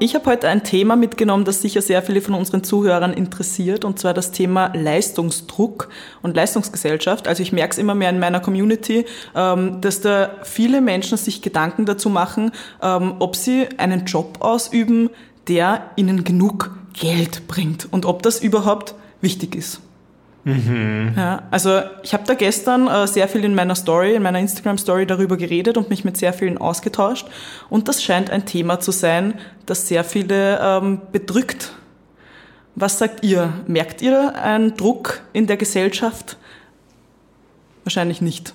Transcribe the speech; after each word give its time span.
Ich 0.00 0.16
habe 0.16 0.26
heute 0.26 0.48
ein 0.48 0.64
Thema 0.64 0.96
mitgenommen, 0.96 1.44
das 1.44 1.62
sicher 1.62 1.80
sehr 1.80 2.02
viele 2.02 2.20
von 2.20 2.34
unseren 2.34 2.64
Zuhörern 2.64 3.12
interessiert, 3.12 3.84
und 3.84 3.98
zwar 3.98 4.12
das 4.12 4.32
Thema 4.32 4.72
Leistungsdruck 4.74 5.88
und 6.20 6.34
Leistungsgesellschaft. 6.34 7.28
Also 7.28 7.42
ich 7.44 7.52
merke 7.52 7.72
es 7.72 7.78
immer 7.78 7.94
mehr 7.94 8.10
in 8.10 8.18
meiner 8.18 8.40
Community, 8.40 9.06
ähm, 9.36 9.80
dass 9.80 10.00
da 10.00 10.30
viele 10.42 10.80
Menschen 10.80 11.16
sich 11.16 11.42
Gedanken 11.42 11.86
dazu 11.86 12.10
machen, 12.10 12.50
ähm, 12.82 13.14
ob 13.20 13.36
sie 13.36 13.68
einen 13.78 14.04
Job 14.04 14.38
ausüben, 14.40 15.10
der 15.46 15.90
ihnen 15.94 16.24
genug 16.24 16.76
Geld 16.92 17.46
bringt 17.46 17.88
und 17.90 18.04
ob 18.04 18.22
das 18.22 18.40
überhaupt 18.40 18.96
wichtig 19.20 19.54
ist. 19.54 19.80
Mhm. 20.44 21.14
Ja, 21.16 21.42
also 21.50 21.80
ich 22.02 22.12
habe 22.12 22.24
da 22.26 22.34
gestern 22.34 22.86
äh, 22.86 23.06
sehr 23.06 23.28
viel 23.28 23.44
in 23.44 23.54
meiner 23.54 23.74
Story, 23.74 24.14
in 24.14 24.22
meiner 24.22 24.38
Instagram-Story 24.38 25.06
darüber 25.06 25.36
geredet 25.36 25.78
und 25.78 25.88
mich 25.88 26.04
mit 26.04 26.18
sehr 26.18 26.34
vielen 26.34 26.58
ausgetauscht. 26.58 27.26
Und 27.70 27.88
das 27.88 28.02
scheint 28.02 28.30
ein 28.30 28.44
Thema 28.44 28.78
zu 28.78 28.92
sein, 28.92 29.34
das 29.64 29.88
sehr 29.88 30.04
viele 30.04 30.60
ähm, 30.60 31.00
bedrückt. 31.12 31.72
Was 32.74 32.98
sagt 32.98 33.24
ihr? 33.24 33.54
Merkt 33.66 34.02
ihr 34.02 34.34
einen 34.36 34.76
Druck 34.76 35.22
in 35.32 35.46
der 35.46 35.56
Gesellschaft? 35.56 36.36
Wahrscheinlich 37.84 38.20
nicht. 38.20 38.52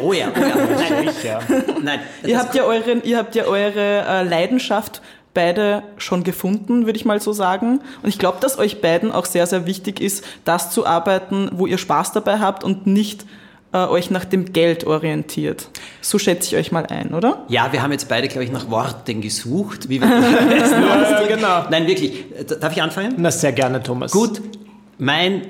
Oh 0.00 0.12
ja, 0.12 0.32
oh 0.34 0.40
ja, 0.40 0.54
nein, 0.76 1.08
ja. 1.22 1.38
nein 1.82 2.00
ihr, 2.24 2.38
habt 2.38 2.54
ja 2.54 2.64
eure, 2.64 2.94
ihr 3.04 3.16
habt 3.16 3.34
ja 3.34 3.44
eure 3.44 4.04
äh, 4.06 4.22
Leidenschaft 4.24 5.02
beide 5.34 5.82
schon 5.96 6.24
gefunden, 6.24 6.86
würde 6.86 6.98
ich 6.98 7.04
mal 7.04 7.20
so 7.20 7.32
sagen. 7.32 7.80
Und 8.02 8.08
ich 8.08 8.18
glaube, 8.18 8.38
dass 8.40 8.58
euch 8.58 8.80
beiden 8.80 9.12
auch 9.12 9.24
sehr, 9.24 9.46
sehr 9.46 9.66
wichtig 9.66 10.00
ist, 10.00 10.24
das 10.44 10.70
zu 10.70 10.86
arbeiten, 10.86 11.50
wo 11.52 11.66
ihr 11.66 11.78
Spaß 11.78 12.12
dabei 12.12 12.38
habt 12.38 12.64
und 12.64 12.86
nicht 12.86 13.24
äh, 13.72 13.78
euch 13.78 14.10
nach 14.10 14.24
dem 14.24 14.52
Geld 14.52 14.84
orientiert. 14.84 15.68
So 16.00 16.18
schätze 16.18 16.48
ich 16.48 16.56
euch 16.56 16.72
mal 16.72 16.86
ein, 16.86 17.14
oder? 17.14 17.44
Ja, 17.48 17.72
wir 17.72 17.82
haben 17.82 17.92
jetzt 17.92 18.08
beide, 18.08 18.28
glaube 18.28 18.44
ich, 18.44 18.52
nach 18.52 18.70
Worten 18.70 19.20
gesucht. 19.20 19.88
Wie 19.88 20.00
wir 20.00 20.08
ja, 20.08 21.26
genau. 21.26 21.64
Nein, 21.70 21.86
wirklich. 21.86 22.24
Darf 22.60 22.72
ich 22.72 22.82
anfangen? 22.82 23.14
Na, 23.16 23.30
sehr 23.30 23.52
gerne, 23.52 23.82
Thomas. 23.82 24.12
Gut. 24.12 24.42
Mein 24.98 25.42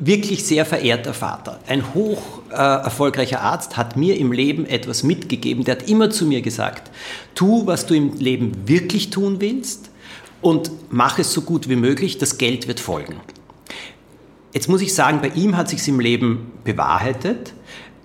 wirklich 0.00 0.44
sehr 0.44 0.64
verehrter 0.64 1.14
Vater, 1.14 1.60
ein 1.66 1.94
hoch 1.94 2.22
äh, 2.50 2.54
erfolgreicher 2.54 3.40
Arzt, 3.40 3.76
hat 3.76 3.96
mir 3.96 4.16
im 4.18 4.32
Leben 4.32 4.66
etwas 4.66 5.02
mitgegeben. 5.02 5.64
Der 5.64 5.76
hat 5.76 5.88
immer 5.88 6.10
zu 6.10 6.26
mir 6.26 6.42
gesagt, 6.42 6.90
tu, 7.34 7.66
was 7.66 7.86
du 7.86 7.94
im 7.94 8.16
Leben 8.16 8.52
wirklich 8.66 9.10
tun 9.10 9.40
willst 9.40 9.90
und 10.40 10.70
mach 10.90 11.18
es 11.18 11.32
so 11.32 11.42
gut 11.42 11.68
wie 11.68 11.76
möglich, 11.76 12.18
das 12.18 12.38
Geld 12.38 12.68
wird 12.68 12.80
folgen. 12.80 13.16
Jetzt 14.52 14.68
muss 14.68 14.80
ich 14.80 14.94
sagen, 14.94 15.20
bei 15.20 15.28
ihm 15.28 15.56
hat 15.56 15.68
sich 15.68 15.86
im 15.88 16.00
Leben 16.00 16.52
bewahrheitet, 16.64 17.52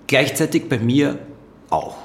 gleichzeitig 0.08 0.68
bei 0.68 0.78
mir 0.78 1.20
auch. 1.70 1.96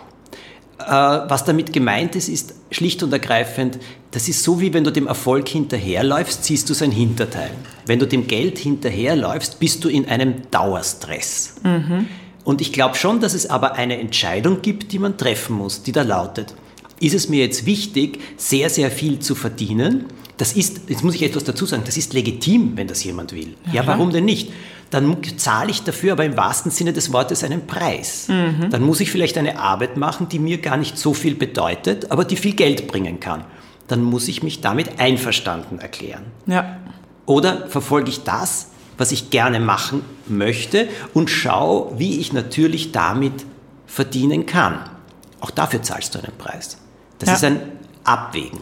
Äh, 0.88 0.90
was 0.90 1.44
damit 1.44 1.74
gemeint 1.74 2.16
ist, 2.16 2.28
ist 2.30 2.54
schlicht 2.70 3.02
und 3.02 3.12
ergreifend, 3.12 3.78
das 4.10 4.26
ist 4.26 4.42
so 4.42 4.58
wie 4.58 4.72
wenn 4.72 4.84
du 4.84 4.90
dem 4.90 5.06
Erfolg 5.06 5.46
hinterherläufst, 5.46 6.44
siehst 6.44 6.70
du 6.70 6.74
sein 6.74 6.90
Hinterteil. 6.90 7.50
Wenn 7.84 7.98
du 7.98 8.06
dem 8.06 8.26
Geld 8.26 8.58
hinterherläufst, 8.58 9.60
bist 9.60 9.84
du 9.84 9.90
in 9.90 10.08
einem 10.08 10.50
Dauerstress. 10.50 11.56
Mhm. 11.62 12.06
Und 12.42 12.62
ich 12.62 12.72
glaube 12.72 12.94
schon, 12.94 13.20
dass 13.20 13.34
es 13.34 13.50
aber 13.50 13.74
eine 13.74 13.98
Entscheidung 13.98 14.62
gibt, 14.62 14.92
die 14.92 14.98
man 14.98 15.18
treffen 15.18 15.56
muss, 15.56 15.82
die 15.82 15.92
da 15.92 16.00
lautet, 16.00 16.54
ist 17.00 17.14
es 17.14 17.28
mir 17.28 17.44
jetzt 17.44 17.66
wichtig, 17.66 18.20
sehr, 18.38 18.70
sehr 18.70 18.90
viel 18.90 19.18
zu 19.18 19.34
verdienen? 19.34 20.06
Das 20.38 20.54
ist, 20.54 20.80
jetzt 20.88 21.04
muss 21.04 21.14
ich 21.16 21.22
etwas 21.22 21.44
dazu 21.44 21.66
sagen, 21.66 21.82
das 21.84 21.98
ist 21.98 22.14
legitim, 22.14 22.72
wenn 22.76 22.86
das 22.86 23.04
jemand 23.04 23.32
will. 23.32 23.54
Ja, 23.66 23.82
ja 23.82 23.86
warum 23.86 24.10
denn 24.10 24.24
nicht? 24.24 24.52
Dann 24.90 25.18
zahle 25.36 25.70
ich 25.70 25.82
dafür 25.82 26.12
aber 26.12 26.24
im 26.24 26.36
wahrsten 26.36 26.70
Sinne 26.70 26.92
des 26.92 27.12
Wortes 27.12 27.44
einen 27.44 27.66
Preis. 27.66 28.28
Mhm. 28.28 28.70
Dann 28.70 28.82
muss 28.82 29.00
ich 29.00 29.10
vielleicht 29.10 29.36
eine 29.36 29.58
Arbeit 29.58 29.96
machen, 29.96 30.28
die 30.28 30.38
mir 30.38 30.58
gar 30.58 30.76
nicht 30.76 30.96
so 30.98 31.14
viel 31.14 31.34
bedeutet, 31.34 32.10
aber 32.10 32.24
die 32.24 32.36
viel 32.36 32.54
Geld 32.54 32.88
bringen 32.88 33.20
kann. 33.20 33.44
Dann 33.86 34.02
muss 34.02 34.28
ich 34.28 34.42
mich 34.42 34.60
damit 34.60 34.98
einverstanden 34.98 35.78
erklären. 35.78 36.24
Ja. 36.46 36.78
Oder 37.26 37.68
verfolge 37.68 38.08
ich 38.08 38.24
das, 38.24 38.68
was 38.96 39.12
ich 39.12 39.30
gerne 39.30 39.60
machen 39.60 40.02
möchte 40.26 40.88
und 41.14 41.30
schaue, 41.30 41.98
wie 41.98 42.18
ich 42.18 42.32
natürlich 42.32 42.92
damit 42.92 43.44
verdienen 43.86 44.46
kann. 44.46 44.80
Auch 45.40 45.50
dafür 45.50 45.82
zahlst 45.82 46.14
du 46.14 46.18
einen 46.18 46.36
Preis. 46.36 46.78
Das 47.18 47.28
ja. 47.28 47.34
ist 47.34 47.44
ein 47.44 47.60
Abwägen. 48.04 48.60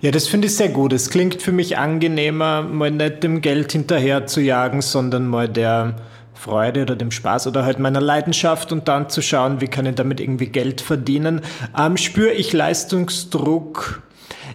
Ja, 0.00 0.10
das 0.10 0.28
finde 0.28 0.46
ich 0.46 0.56
sehr 0.56 0.68
gut. 0.68 0.92
Es 0.92 1.10
klingt 1.10 1.42
für 1.42 1.52
mich 1.52 1.76
angenehmer, 1.76 2.62
mal 2.62 2.90
nicht 2.90 3.22
dem 3.22 3.40
Geld 3.40 3.72
hinterher 3.72 4.26
zu 4.26 4.40
jagen, 4.40 4.82
sondern 4.82 5.26
mal 5.26 5.48
der 5.48 5.96
Freude 6.34 6.82
oder 6.82 6.96
dem 6.96 7.10
Spaß 7.10 7.46
oder 7.46 7.64
halt 7.64 7.78
meiner 7.78 8.00
Leidenschaft 8.00 8.72
und 8.72 8.88
dann 8.88 9.08
zu 9.08 9.22
schauen, 9.22 9.60
wie 9.60 9.68
kann 9.68 9.86
ich 9.86 9.94
damit 9.94 10.20
irgendwie 10.20 10.46
Geld 10.46 10.80
verdienen. 10.80 11.40
Ähm, 11.78 11.96
spüre 11.96 12.32
ich 12.32 12.52
Leistungsdruck? 12.52 14.02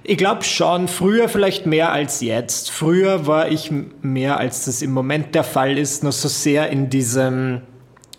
Ich 0.03 0.17
glaube 0.17 0.43
schon, 0.43 0.87
früher 0.87 1.27
vielleicht 1.27 1.65
mehr 1.65 1.91
als 1.91 2.21
jetzt. 2.21 2.71
Früher 2.71 3.27
war 3.27 3.49
ich 3.49 3.71
mehr, 4.01 4.37
als 4.37 4.65
das 4.65 4.81
im 4.81 4.91
Moment 4.91 5.35
der 5.35 5.43
Fall 5.43 5.77
ist, 5.77 6.03
noch 6.03 6.11
so 6.11 6.27
sehr 6.27 6.69
in 6.69 6.89
diesem 6.89 7.61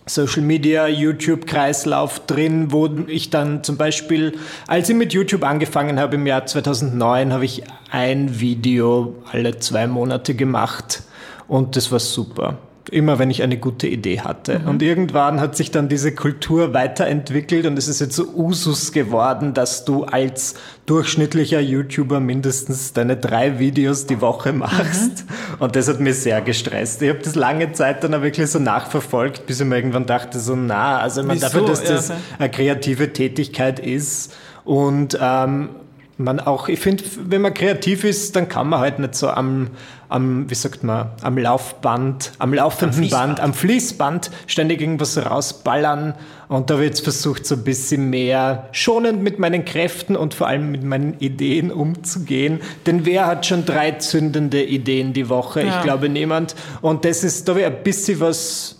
Social 0.09 0.43
Media, 0.43 0.87
YouTube-Kreislauf 0.87 2.27
drin, 2.27 2.73
wo 2.73 2.89
ich 3.07 3.31
dann 3.31 3.63
zum 3.63 3.77
Beispiel, 3.77 4.39
als 4.67 4.89
ich 4.89 4.97
mit 4.97 5.13
YouTube 5.13 5.45
angefangen 5.45 6.01
habe 6.01 6.17
im 6.17 6.27
Jahr 6.27 6.47
2009, 6.47 7.33
habe 7.33 7.45
ich 7.45 7.63
ein 7.91 8.41
Video 8.41 9.17
alle 9.31 9.59
zwei 9.59 9.87
Monate 9.87 10.35
gemacht 10.35 11.03
und 11.47 11.77
das 11.77 11.93
war 11.93 12.01
super 12.01 12.59
immer 12.89 13.19
wenn 13.19 13.31
ich 13.31 13.43
eine 13.43 13.57
gute 13.57 13.87
Idee 13.87 14.21
hatte. 14.21 14.61
Mhm. 14.61 14.69
Und 14.69 14.83
irgendwann 14.83 15.41
hat 15.41 15.57
sich 15.57 15.71
dann 15.71 15.89
diese 15.89 16.13
Kultur 16.13 16.75
weiterentwickelt 16.75 17.67
und 17.67 17.79
es 17.79 17.89
ist 17.89 18.01
jetzt 18.01 18.15
so 18.15 18.29
Usus 18.35 18.93
geworden, 18.93 19.55
dass 19.55 19.85
du 19.85 20.05
als 20.05 20.55
durchschnittlicher 20.87 21.61
YouTuber 21.61 22.21
mindestens 22.21 22.93
deine 22.93 23.17
drei 23.17 23.59
Videos 23.59 24.07
die 24.07 24.21
Woche 24.21 24.53
machst. 24.53 25.25
Mhm. 25.25 25.55
Und 25.61 25.77
das 25.77 25.89
hat 25.89 26.01
mich 26.01 26.17
sehr 26.17 26.41
gestresst. 26.41 27.03
Ich 27.03 27.09
habe 27.09 27.21
das 27.21 27.35
lange 27.35 27.73
Zeit 27.73 28.05
dann 28.05 28.15
auch 28.15 28.23
wirklich 28.23 28.51
so 28.51 28.59
nachverfolgt, 28.59 29.47
bis 29.47 29.61
ich 29.61 29.67
mir 29.67 29.77
irgendwann 29.77 30.07
dachte, 30.07 30.39
so 30.39 30.57
na, 30.57 30.99
also 30.99 31.23
man 31.23 31.39
dafür, 31.39 31.67
dass 31.67 31.85
das 31.85 32.13
eine 32.39 32.51
kreative 32.51 33.13
Tätigkeit 33.13 33.79
ist 33.79 34.35
und 34.65 35.19
ähm, 35.21 35.71
man 36.19 36.41
auch, 36.41 36.69
ich 36.69 36.81
finde, 36.81 37.05
wenn 37.25 37.41
man 37.43 37.55
kreativ 37.55 38.05
ist, 38.05 38.35
dann 38.37 38.49
kann 38.49 38.69
man 38.69 38.81
halt 38.81 38.99
nicht 38.99 39.15
so 39.15 39.29
am, 39.29 39.69
am 40.09 40.49
wie 40.49 40.55
sagt 40.55 40.85
man, 40.85 41.11
am 41.23 41.37
Laufband, 41.37 42.33
am 42.39 42.55
laufenden 42.55 43.05
am 43.05 43.11
Band, 43.11 43.41
am 43.41 43.55
Fließband 43.55 44.31
ständig 44.47 44.81
irgendwas 44.81 45.19
rausballern. 45.19 46.15
Und 46.49 46.71
da 46.71 46.75
habe 46.75 46.85
ich 46.85 46.91
jetzt 46.91 47.05
versucht, 47.05 47.45
so 47.45 47.57
ein 47.57 47.65
bisschen 47.65 48.09
mehr 48.09 48.69
schonend 48.73 49.23
mit 49.23 49.39
meinen 49.39 49.67
Kräften 49.67 50.17
und 50.17 50.33
vor 50.33 50.47
allem 50.47 50.71
mit 50.71 50.83
meinen 50.83 51.19
Ideen 51.19 51.71
umzugehen. 51.71 52.61
Denn 52.87 53.05
wer 53.05 53.27
hat 53.27 53.45
schon 53.45 53.67
drei 53.67 53.93
zündende 53.93 54.65
Ideen 54.65 55.13
die 55.13 55.29
Woche? 55.29 55.63
Ja. 55.63 55.77
Ich 55.77 55.83
glaube 55.83 56.09
niemand. 56.09 56.55
Und 56.81 57.05
das 57.05 57.23
ist, 57.23 57.47
da 57.47 57.53
habe 57.53 57.61
ich 57.61 57.67
ein 57.67 57.83
bisschen 57.83 58.21
was 58.21 58.78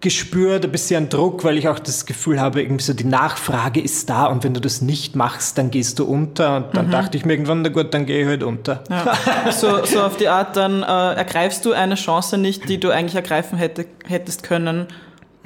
gespürt, 0.00 0.64
ein 0.64 0.70
bisschen 0.70 1.08
Druck, 1.08 1.42
weil 1.42 1.58
ich 1.58 1.68
auch 1.68 1.78
das 1.78 2.06
Gefühl 2.06 2.40
habe, 2.40 2.62
irgendwie 2.62 2.84
so 2.84 2.92
die 2.92 3.04
Nachfrage 3.04 3.80
ist 3.80 4.08
da 4.08 4.26
und 4.26 4.44
wenn 4.44 4.54
du 4.54 4.60
das 4.60 4.80
nicht 4.80 5.16
machst, 5.16 5.58
dann 5.58 5.70
gehst 5.70 5.98
du 5.98 6.04
unter. 6.04 6.56
Und 6.56 6.76
dann 6.76 6.86
mhm. 6.86 6.90
dachte 6.92 7.16
ich 7.16 7.24
mir 7.24 7.32
irgendwann, 7.32 7.62
na 7.62 7.68
gut, 7.68 7.92
dann 7.92 8.06
gehe 8.06 8.22
ich 8.22 8.26
halt 8.28 8.44
unter. 8.44 8.84
Ja. 8.88 9.50
so, 9.50 9.84
so 9.84 10.02
auf 10.02 10.16
die 10.16 10.28
Art, 10.28 10.56
dann 10.56 10.82
äh, 10.82 10.86
ergreifst 11.14 11.64
du 11.64 11.72
eine 11.72 11.96
Chance 11.96 12.38
nicht, 12.38 12.68
die 12.68 12.78
du 12.78 12.90
eigentlich 12.90 13.16
ergreifen 13.16 13.58
hätte, 13.58 13.86
hättest 14.06 14.44
können. 14.44 14.86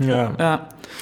Ja. 0.00 0.32
ja. 0.38 0.54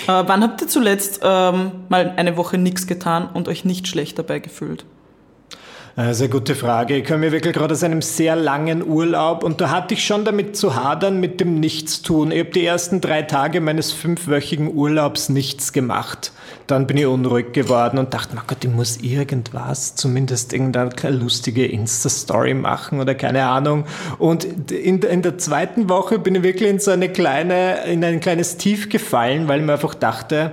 Äh, 0.06 0.25
wann 0.26 0.43
habt 0.43 0.61
ihr 0.61 0.69
zuletzt 0.69 1.20
ähm, 1.25 1.73
mal 1.88 2.14
eine 2.17 2.37
Woche 2.37 2.56
nichts 2.56 2.87
getan 2.87 3.29
und 3.32 3.49
euch 3.49 3.64
nicht 3.64 3.88
schlecht 3.88 4.19
dabei 4.19 4.38
gefühlt? 4.38 4.85
Äh, 5.96 6.14
sehr 6.14 6.28
gute 6.28 6.54
Frage. 6.54 6.96
Ich 6.96 7.04
komme 7.04 7.19
mir 7.19 7.32
wirklich 7.32 7.52
gerade 7.52 7.75
aus 7.75 7.82
einem 7.82 8.00
sehr 8.00 8.37
langen 8.37 8.87
Urlaub 8.87 9.42
und 9.42 9.60
da 9.60 9.70
hatte 9.70 9.94
ich 9.94 10.04
schon 10.04 10.25
damit 10.25 10.56
zu 10.56 10.76
hadern 10.76 11.19
mit 11.19 11.40
dem 11.40 11.58
Nichtstun. 11.58 12.31
Ich 12.31 12.38
habe 12.38 12.50
die 12.50 12.64
ersten 12.64 13.00
drei 13.00 13.22
Tage 13.22 13.60
meines 13.60 13.90
fünfwöchigen 13.90 14.72
Urlaubs 14.72 15.28
nichts 15.31 15.72
gemacht. 15.72 16.31
Dann 16.69 16.87
bin 16.87 16.96
ich 16.96 17.06
unruhig 17.06 17.52
geworden 17.52 17.98
und 17.98 18.14
dachte, 18.14 18.37
mein 18.37 18.44
Gott, 18.46 18.64
ich 18.64 18.70
muss 18.70 18.98
irgendwas, 18.98 19.96
zumindest 19.96 20.52
irgendeine 20.52 20.92
lustige 21.10 21.66
Insta-Story 21.66 22.54
machen 22.54 23.00
oder 23.00 23.16
keine 23.16 23.46
Ahnung. 23.46 23.84
Und 24.19 24.70
in, 24.70 25.02
in 25.02 25.22
der 25.22 25.38
zweiten 25.38 25.88
Woche 25.88 26.20
bin 26.20 26.37
ich 26.37 26.42
wirklich 26.44 26.70
in 26.70 26.78
so 26.78 26.92
eine 26.92 27.08
kleine, 27.08 27.84
in 27.87 28.04
ein 28.04 28.20
kleines 28.20 28.56
Tief 28.58 28.88
gefallen, 28.88 29.48
weil 29.48 29.58
ich 29.58 29.66
mir 29.66 29.72
einfach 29.72 29.96
dachte, 29.96 30.52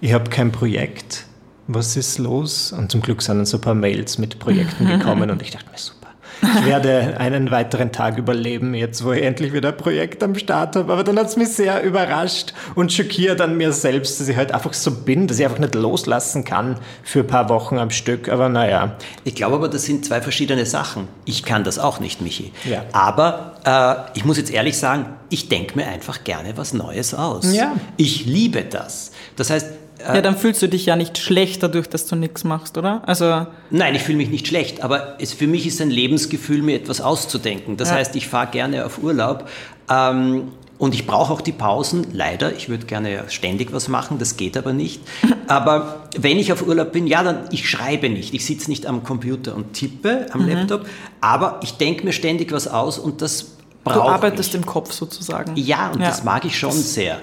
ich 0.00 0.12
habe 0.12 0.28
kein 0.30 0.50
Projekt 0.50 1.26
was 1.66 1.96
ist 1.96 2.18
los? 2.18 2.72
Und 2.72 2.90
zum 2.90 3.00
Glück 3.00 3.22
sind 3.22 3.38
dann 3.38 3.46
so 3.46 3.58
ein 3.58 3.60
paar 3.60 3.74
Mails 3.74 4.18
mit 4.18 4.38
Projekten 4.38 4.86
gekommen 4.86 5.30
und 5.30 5.42
ich 5.42 5.50
dachte 5.50 5.70
mir, 5.70 5.78
super. 5.78 6.04
Ich 6.42 6.66
werde 6.66 7.16
einen 7.18 7.50
weiteren 7.50 7.92
Tag 7.92 8.18
überleben, 8.18 8.74
jetzt 8.74 9.04
wo 9.04 9.12
ich 9.12 9.22
endlich 9.22 9.52
wieder 9.52 9.68
ein 9.70 9.76
Projekt 9.76 10.22
am 10.22 10.34
Start 10.34 10.76
habe. 10.76 10.92
Aber 10.92 11.04
dann 11.04 11.18
hat 11.18 11.28
es 11.28 11.36
mich 11.36 11.48
sehr 11.48 11.82
überrascht 11.82 12.52
und 12.74 12.92
schockiert 12.92 13.40
an 13.40 13.56
mir 13.56 13.72
selbst, 13.72 14.20
dass 14.20 14.28
ich 14.28 14.36
halt 14.36 14.52
einfach 14.52 14.74
so 14.74 14.90
bin, 14.90 15.26
dass 15.26 15.38
ich 15.38 15.44
einfach 15.44 15.58
nicht 15.58 15.74
loslassen 15.74 16.44
kann 16.44 16.78
für 17.02 17.20
ein 17.20 17.26
paar 17.26 17.48
Wochen 17.48 17.78
am 17.78 17.90
Stück. 17.90 18.28
Aber 18.28 18.48
naja. 18.48 18.96
Ich 19.24 19.34
glaube 19.34 19.56
aber, 19.56 19.68
das 19.68 19.84
sind 19.84 20.04
zwei 20.04 20.20
verschiedene 20.20 20.66
Sachen. 20.66 21.08
Ich 21.24 21.44
kann 21.44 21.64
das 21.64 21.78
auch 21.78 22.00
nicht, 22.00 22.20
Michi. 22.20 22.52
Ja. 22.64 22.84
Aber 22.92 24.08
äh, 24.14 24.18
ich 24.18 24.24
muss 24.24 24.36
jetzt 24.36 24.50
ehrlich 24.50 24.76
sagen, 24.76 25.06
ich 25.30 25.48
denke 25.48 25.76
mir 25.76 25.86
einfach 25.86 26.24
gerne 26.24 26.56
was 26.56 26.74
Neues 26.74 27.14
aus. 27.14 27.54
Ja. 27.54 27.74
Ich 27.96 28.26
liebe 28.26 28.64
das. 28.64 29.12
Das 29.36 29.50
heißt, 29.50 29.68
Ja, 30.06 30.20
dann 30.20 30.36
fühlst 30.36 30.60
du 30.62 30.68
dich 30.68 30.86
ja 30.86 30.96
nicht 30.96 31.18
schlecht 31.18 31.62
dadurch, 31.62 31.88
dass 31.88 32.06
du 32.06 32.16
nichts 32.16 32.44
machst, 32.44 32.76
oder? 32.78 33.02
Also, 33.06 33.46
Nein, 33.70 33.94
ich 33.94 34.02
fühle 34.02 34.18
mich 34.18 34.30
nicht 34.30 34.46
schlecht, 34.48 34.82
aber 34.82 35.16
es, 35.20 35.32
für 35.32 35.46
mich 35.46 35.66
ist 35.66 35.80
ein 35.80 35.90
Lebensgefühl, 35.90 36.62
mir 36.62 36.76
etwas 36.76 37.00
auszudenken. 37.00 37.76
Das 37.76 37.90
Ja. 37.90 37.96
heißt, 37.96 38.14
ich 38.16 38.28
fahre 38.28 38.48
gerne 38.50 38.84
auf 38.86 39.02
Urlaub 39.02 39.48
ähm, 39.90 40.52
und 40.78 40.94
ich 40.94 41.06
brauche 41.06 41.32
auch 41.32 41.40
die 41.40 41.52
Pausen. 41.52 42.06
Leider, 42.12 42.52
ich 42.54 42.68
würde 42.68 42.84
gerne 42.86 43.24
ständig 43.28 43.72
was 43.72 43.88
machen, 43.88 44.18
das 44.18 44.36
geht 44.36 44.56
aber 44.56 44.72
nicht. 44.72 45.00
Aber 45.46 46.08
wenn 46.18 46.38
ich 46.38 46.52
auf 46.54 46.66
Urlaub 46.66 46.92
bin, 46.92 47.06
ja, 47.06 47.22
dann 47.22 47.40
ich 47.50 47.68
schreibe 47.68 48.08
nicht. 48.08 48.32
Ich 48.32 48.46
sitze 48.46 48.70
nicht 48.70 48.86
am 48.86 49.04
Computer 49.04 49.54
und 49.54 49.74
tippe 49.74 50.26
am 50.32 50.48
Laptop, 50.48 50.86
aber 51.20 51.60
ich 51.62 51.72
denke 51.76 52.02
mir 52.04 52.12
ständig 52.12 52.50
was 52.50 52.66
aus 52.66 52.98
und 52.98 53.20
das 53.20 53.56
brauche 53.84 53.98
du 53.98 54.04
ich. 54.06 54.10
arbeitest 54.10 54.54
im 54.54 54.64
Kopf 54.64 54.92
sozusagen. 54.92 55.52
Ja, 55.56 55.90
und 55.90 56.00
das 56.00 56.24
mag 56.24 56.46
ich 56.46 56.58
schon 56.58 56.72
sehr. 56.72 57.20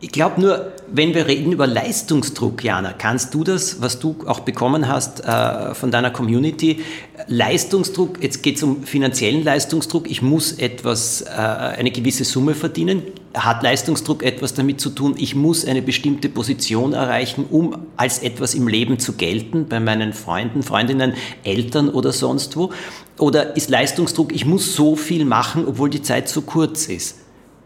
Ich 0.00 0.12
glaube 0.12 0.40
nur, 0.40 0.72
wenn 0.86 1.12
wir 1.12 1.26
reden 1.26 1.50
über 1.50 1.66
Leistungsdruck, 1.66 2.62
Jana, 2.62 2.92
kannst 2.92 3.34
du 3.34 3.42
das, 3.42 3.82
was 3.82 3.98
du 3.98 4.14
auch 4.26 4.40
bekommen 4.40 4.86
hast 4.86 5.24
äh, 5.24 5.74
von 5.74 5.90
deiner 5.90 6.12
Community, 6.12 6.84
Leistungsdruck, 7.26 8.22
jetzt 8.22 8.44
geht 8.44 8.58
es 8.58 8.62
um 8.62 8.84
finanziellen 8.84 9.42
Leistungsdruck, 9.42 10.08
ich 10.08 10.22
muss 10.22 10.52
etwas, 10.52 11.22
äh, 11.22 11.26
eine 11.26 11.90
gewisse 11.90 12.22
Summe 12.22 12.54
verdienen, 12.54 13.02
hat 13.34 13.64
Leistungsdruck 13.64 14.22
etwas 14.22 14.54
damit 14.54 14.80
zu 14.80 14.90
tun, 14.90 15.16
ich 15.18 15.34
muss 15.34 15.64
eine 15.64 15.82
bestimmte 15.82 16.28
Position 16.28 16.92
erreichen, 16.92 17.44
um 17.50 17.76
als 17.96 18.20
etwas 18.20 18.54
im 18.54 18.68
Leben 18.68 19.00
zu 19.00 19.14
gelten, 19.14 19.66
bei 19.66 19.80
meinen 19.80 20.12
Freunden, 20.12 20.62
Freundinnen, 20.62 21.14
Eltern 21.42 21.88
oder 21.88 22.12
sonst 22.12 22.56
wo? 22.56 22.70
Oder 23.18 23.56
ist 23.56 23.68
Leistungsdruck, 23.68 24.32
ich 24.32 24.46
muss 24.46 24.76
so 24.76 24.94
viel 24.94 25.24
machen, 25.24 25.64
obwohl 25.66 25.90
die 25.90 26.02
Zeit 26.02 26.28
so 26.28 26.42
kurz 26.42 26.86
ist? 26.86 27.16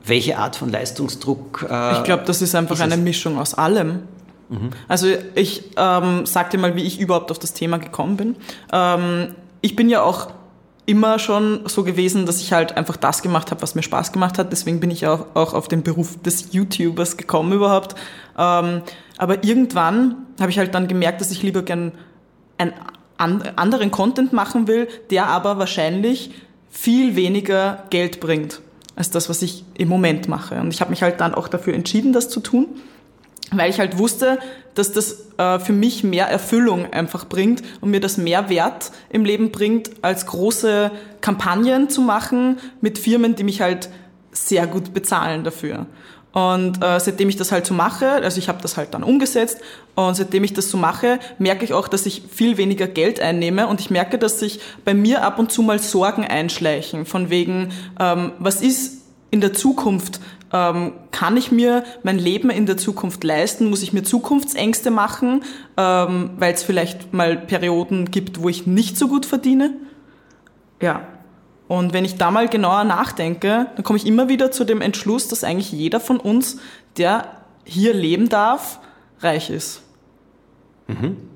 Welche 0.04 0.38
Art 0.38 0.56
von 0.56 0.70
Leistungsdruck? 0.70 1.66
Äh, 1.68 1.98
Ich 1.98 2.04
glaube, 2.04 2.24
das 2.26 2.42
ist 2.42 2.54
einfach 2.54 2.76
ist 2.76 2.80
eine? 2.80 2.96
Mischung 2.96 3.38
aus 3.38 3.54
allem. 3.54 4.00
Also 4.86 5.06
ich 5.34 5.64
ähm, 5.78 6.26
sag 6.26 6.50
dir 6.50 6.58
mal, 6.58 6.76
wie 6.76 6.82
ich 6.82 7.00
überhaupt 7.00 7.30
auf 7.30 7.38
das 7.38 7.54
Thema 7.54 7.78
gekommen 7.78 8.18
bin. 8.18 8.36
Ähm, 8.70 9.34
ich 9.62 9.76
bin 9.76 9.88
ja 9.88 10.02
auch 10.02 10.28
immer 10.84 11.18
schon 11.18 11.60
so 11.66 11.84
gewesen, 11.84 12.26
dass 12.26 12.40
ich 12.40 12.52
halt 12.52 12.76
einfach 12.76 12.98
das 12.98 13.22
gemacht 13.22 13.50
habe, 13.50 13.62
was 13.62 13.74
mir 13.74 13.82
Spaß 13.82 14.12
gemacht 14.12 14.36
hat. 14.38 14.52
Deswegen 14.52 14.78
bin 14.78 14.90
ich 14.90 15.06
auch, 15.06 15.26
auch 15.34 15.54
auf 15.54 15.68
den 15.68 15.82
Beruf 15.82 16.20
des 16.20 16.52
YouTubers 16.52 17.16
gekommen 17.16 17.52
überhaupt. 17.52 17.94
Ähm, 18.36 18.82
aber 19.16 19.42
irgendwann 19.42 20.16
habe 20.38 20.50
ich 20.50 20.58
halt 20.58 20.74
dann 20.74 20.86
gemerkt, 20.86 21.22
dass 21.22 21.30
ich 21.30 21.42
lieber 21.42 21.62
gern 21.62 21.92
einen 22.58 22.74
an, 23.16 23.42
anderen 23.56 23.90
Content 23.90 24.32
machen 24.34 24.66
will, 24.66 24.88
der 25.10 25.28
aber 25.28 25.58
wahrscheinlich 25.58 26.30
viel 26.70 27.16
weniger 27.16 27.84
Geld 27.90 28.20
bringt 28.20 28.60
als 28.96 29.10
das, 29.10 29.28
was 29.28 29.42
ich 29.42 29.64
im 29.74 29.88
Moment 29.88 30.28
mache. 30.28 30.60
Und 30.60 30.72
ich 30.72 30.80
habe 30.80 30.90
mich 30.90 31.02
halt 31.02 31.20
dann 31.20 31.34
auch 31.34 31.48
dafür 31.48 31.74
entschieden, 31.74 32.12
das 32.12 32.28
zu 32.28 32.40
tun, 32.40 32.66
weil 33.50 33.70
ich 33.70 33.78
halt 33.78 33.98
wusste, 33.98 34.38
dass 34.74 34.92
das 34.92 35.26
äh, 35.38 35.58
für 35.58 35.72
mich 35.72 36.04
mehr 36.04 36.26
Erfüllung 36.26 36.92
einfach 36.92 37.26
bringt 37.26 37.62
und 37.80 37.90
mir 37.90 38.00
das 38.00 38.16
mehr 38.16 38.48
Wert 38.48 38.92
im 39.10 39.24
Leben 39.24 39.50
bringt, 39.50 39.90
als 40.02 40.26
große 40.26 40.90
Kampagnen 41.20 41.90
zu 41.90 42.00
machen 42.00 42.58
mit 42.80 42.98
Firmen, 42.98 43.34
die 43.34 43.44
mich 43.44 43.60
halt 43.60 43.90
sehr 44.32 44.66
gut 44.66 44.94
bezahlen 44.94 45.44
dafür. 45.44 45.86
Und 46.32 46.82
äh, 46.82 46.98
seitdem 46.98 47.28
ich 47.28 47.36
das 47.36 47.52
halt 47.52 47.66
so 47.66 47.74
mache, 47.74 48.10
also 48.10 48.38
ich 48.38 48.48
habe 48.48 48.62
das 48.62 48.78
halt 48.78 48.94
dann 48.94 49.02
umgesetzt 49.02 49.58
und 49.94 50.14
seitdem 50.14 50.44
ich 50.44 50.54
das 50.54 50.70
so 50.70 50.78
mache, 50.78 51.18
merke 51.38 51.64
ich 51.64 51.74
auch, 51.74 51.88
dass 51.88 52.06
ich 52.06 52.22
viel 52.30 52.56
weniger 52.56 52.86
Geld 52.86 53.20
einnehme 53.20 53.66
und 53.66 53.80
ich 53.80 53.90
merke, 53.90 54.18
dass 54.18 54.38
sich 54.38 54.60
bei 54.84 54.94
mir 54.94 55.22
ab 55.24 55.38
und 55.38 55.52
zu 55.52 55.62
mal 55.62 55.78
Sorgen 55.78 56.24
einschleichen, 56.24 57.04
von 57.04 57.28
wegen, 57.28 57.72
ähm, 58.00 58.32
was 58.38 58.62
ist 58.62 59.02
in 59.30 59.42
der 59.42 59.52
Zukunft? 59.52 60.20
Ähm, 60.54 60.92
kann 61.10 61.36
ich 61.36 61.52
mir 61.52 61.84
mein 62.02 62.18
Leben 62.18 62.50
in 62.50 62.66
der 62.66 62.76
Zukunft 62.76 63.24
leisten? 63.24 63.68
Muss 63.68 63.82
ich 63.82 63.92
mir 63.92 64.02
Zukunftsängste 64.02 64.90
machen, 64.90 65.44
ähm, 65.76 66.30
weil 66.38 66.54
es 66.54 66.62
vielleicht 66.62 67.12
mal 67.12 67.36
Perioden 67.36 68.10
gibt, 68.10 68.42
wo 68.42 68.48
ich 68.48 68.66
nicht 68.66 68.96
so 68.96 69.08
gut 69.08 69.26
verdiene? 69.26 69.74
Ja. 70.80 71.06
Und 71.72 71.94
wenn 71.94 72.04
ich 72.04 72.16
da 72.18 72.30
mal 72.30 72.48
genauer 72.50 72.84
nachdenke, 72.84 73.66
dann 73.74 73.82
komme 73.82 73.96
ich 73.96 74.06
immer 74.06 74.28
wieder 74.28 74.50
zu 74.50 74.64
dem 74.64 74.82
Entschluss, 74.82 75.28
dass 75.28 75.42
eigentlich 75.42 75.72
jeder 75.72 76.00
von 76.00 76.20
uns, 76.20 76.58
der 76.98 77.28
hier 77.64 77.94
leben 77.94 78.28
darf, 78.28 78.78
reich 79.20 79.48
ist. 79.48 79.80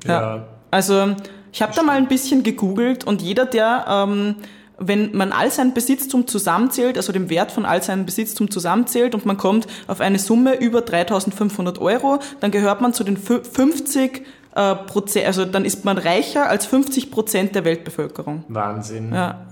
Ja. 0.07 0.45
Also 0.71 1.17
ich 1.53 1.63
habe 1.63 1.73
da 1.75 1.83
mal 1.83 1.97
ein 1.97 2.07
bisschen 2.07 2.43
gegoogelt 2.43 3.05
und 3.05 3.23
jeder, 3.23 3.47
der, 3.47 3.87
ähm, 3.89 4.35
wenn 4.79 5.17
man 5.17 5.33
all 5.33 5.51
sein 5.51 5.73
Besitztum 5.73 6.27
zusammenzählt, 6.27 6.99
also 6.99 7.15
den 7.15 7.31
Wert 7.31 7.51
von 7.51 7.65
all 7.65 7.83
seinem 7.83 8.05
Besitztum 8.05 8.51
zusammenzählt 8.51 9.15
und 9.15 9.25
man 9.25 9.39
kommt 9.39 9.67
auf 9.87 10.03
eine 10.03 10.19
Summe 10.19 10.57
über 10.57 10.81
3.500 10.81 11.79
Euro, 11.81 12.19
dann 12.41 12.51
gehört 12.51 12.83
man 12.83 12.93
zu 12.93 13.05
den 13.05 13.17
fü- 13.17 13.43
50 13.43 14.27
äh, 14.57 14.75
Prozent, 14.75 15.27
also 15.27 15.45
dann 15.45 15.65
ist 15.65 15.85
man 15.85 15.99
reicher 15.99 16.49
als 16.49 16.67
50 16.67 17.11
Prozent 17.11 17.55
der 17.55 17.65
Weltbevölkerung. 17.65 18.45
Wahnsinn. 18.49 19.13
Ja. 19.13 19.47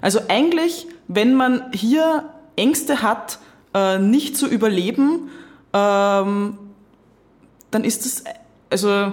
Also 0.00 0.20
eigentlich, 0.28 0.86
wenn 1.06 1.34
man 1.34 1.70
hier 1.72 2.24
Ängste 2.56 3.02
hat, 3.02 3.38
äh, 3.74 3.98
nicht 3.98 4.36
zu 4.36 4.46
überleben, 4.46 5.28
ähm, 5.74 6.58
dann 7.70 7.84
ist 7.84 8.06
es, 8.06 8.24
also 8.70 9.12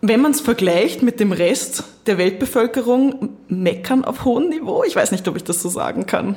wenn 0.00 0.20
man 0.22 0.30
es 0.30 0.40
vergleicht 0.40 1.02
mit 1.02 1.20
dem 1.20 1.32
Rest 1.32 1.84
der 2.06 2.16
Weltbevölkerung, 2.16 3.36
meckern 3.48 4.04
auf 4.04 4.24
hohem 4.24 4.48
Niveau. 4.48 4.84
Ich 4.84 4.96
weiß 4.96 5.12
nicht, 5.12 5.28
ob 5.28 5.36
ich 5.36 5.44
das 5.44 5.60
so 5.60 5.68
sagen 5.68 6.06
kann. 6.06 6.36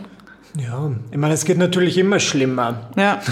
Ja, 0.58 0.92
ich 1.12 1.18
meine, 1.18 1.34
es 1.34 1.46
geht 1.46 1.58
natürlich 1.58 1.98
immer 1.98 2.20
schlimmer. 2.20 2.90
Ja. 2.96 3.22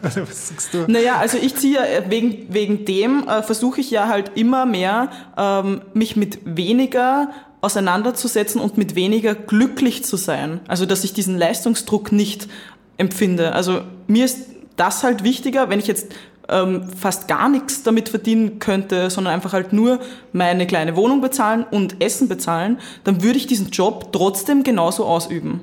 Also, 0.00 0.22
was 0.22 0.48
sagst 0.48 0.74
du? 0.74 0.84
Naja, 0.86 1.16
also 1.18 1.38
ich 1.38 1.56
ziehe 1.56 1.78
äh, 1.78 2.08
wegen, 2.08 2.46
wegen 2.50 2.84
dem, 2.84 3.26
äh, 3.26 3.42
versuche 3.42 3.80
ich 3.80 3.90
ja 3.90 4.06
halt 4.06 4.30
immer 4.36 4.64
mehr, 4.64 5.10
ähm, 5.36 5.80
mich 5.92 6.14
mit 6.14 6.38
weniger 6.44 7.30
auseinanderzusetzen 7.60 8.60
und 8.60 8.78
mit 8.78 8.94
weniger 8.94 9.34
glücklich 9.34 10.04
zu 10.04 10.16
sein. 10.16 10.60
Also 10.68 10.86
dass 10.86 11.02
ich 11.02 11.14
diesen 11.14 11.36
Leistungsdruck 11.36 12.12
nicht 12.12 12.48
empfinde. 12.96 13.52
Also 13.52 13.80
mir 14.06 14.24
ist 14.24 14.46
das 14.76 15.02
halt 15.02 15.24
wichtiger, 15.24 15.68
wenn 15.68 15.80
ich 15.80 15.88
jetzt 15.88 16.12
ähm, 16.48 16.88
fast 16.90 17.28
gar 17.28 17.48
nichts 17.48 17.82
damit 17.82 18.08
verdienen 18.08 18.58
könnte, 18.58 19.10
sondern 19.10 19.34
einfach 19.34 19.52
halt 19.52 19.72
nur 19.72 20.00
meine 20.32 20.66
kleine 20.66 20.96
Wohnung 20.96 21.20
bezahlen 21.20 21.64
und 21.70 22.02
Essen 22.02 22.28
bezahlen, 22.28 22.78
dann 23.04 23.22
würde 23.22 23.38
ich 23.38 23.46
diesen 23.46 23.70
Job 23.70 24.12
trotzdem 24.12 24.62
genauso 24.62 25.04
ausüben. 25.04 25.60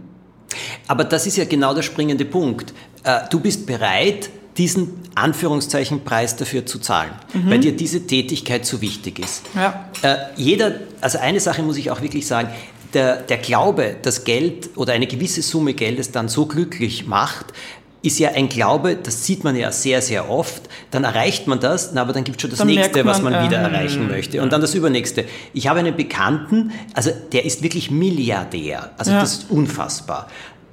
Aber 0.88 1.04
das 1.04 1.28
ist 1.28 1.38
ja 1.38 1.46
genau 1.46 1.74
der 1.74 1.82
springende 1.82 2.26
Punkt. 2.26 2.74
Äh, 3.04 3.22
Du 3.30 3.40
bist 3.40 3.66
bereit, 3.66 4.30
diesen 4.58 5.02
Anführungszeichen 5.16 6.06
Preis 6.06 6.38
dafür 6.38 6.66
zu 6.66 6.80
zahlen, 6.80 7.12
weil 7.34 7.60
dir 7.60 7.76
diese 7.76 8.08
Tätigkeit 8.08 8.66
so 8.66 8.80
wichtig 8.80 9.20
ist. 9.20 9.44
Ja. 9.54 9.90
Äh, 10.02 10.16
Jeder, 10.38 10.76
also 11.02 11.18
eine 11.18 11.42
Sache 11.42 11.62
muss 11.62 11.76
ich 11.76 11.92
auch 11.92 12.02
wirklich 12.02 12.26
sagen, 12.26 12.50
der, 12.94 13.18
der 13.18 13.38
Glaube, 13.38 13.98
dass 14.02 14.24
Geld 14.24 14.70
oder 14.78 14.94
eine 14.94 15.08
gewisse 15.08 15.42
Summe 15.42 15.74
Geldes 15.74 16.12
dann 16.12 16.30
so 16.30 16.46
glücklich 16.46 17.06
macht, 17.06 17.48
ist 18.06 18.20
ja 18.20 18.30
ein 18.32 18.50
Glaube, 18.50 18.96
das 18.96 19.26
sieht 19.26 19.44
man 19.44 19.56
ja 19.56 19.72
sehr, 19.72 20.02
sehr 20.02 20.30
oft. 20.30 20.64
Dann 20.92 21.04
erreicht 21.04 21.48
man 21.48 21.60
das, 21.60 21.92
na, 21.94 22.02
aber 22.02 22.14
dann 22.14 22.24
gibt 22.24 22.38
es 22.38 22.42
schon 22.42 22.50
das 22.52 22.60
Dann 22.60 22.68
Nächste, 22.68 23.06
was 23.06 23.22
man, 23.22 23.34
man 23.34 23.46
wieder 23.46 23.60
äh, 23.60 23.64
erreichen 23.64 24.08
möchte. 24.08 24.42
Und 24.42 24.54
dann 24.54 24.62
das 24.62 24.74
Übernächste. 24.76 25.26
Ich 25.54 25.68
habe 25.68 25.80
einen 25.80 25.96
Bekannten, 25.96 26.72
also 26.94 27.12
der 27.32 27.46
ist 27.46 27.64
wirklich 27.64 27.92
Milliardär. 27.92 28.92
Also 28.98 29.12
Ja. 29.12 29.20
das 29.22 29.34
ist 29.34 29.52
unfassbar. 29.52 30.28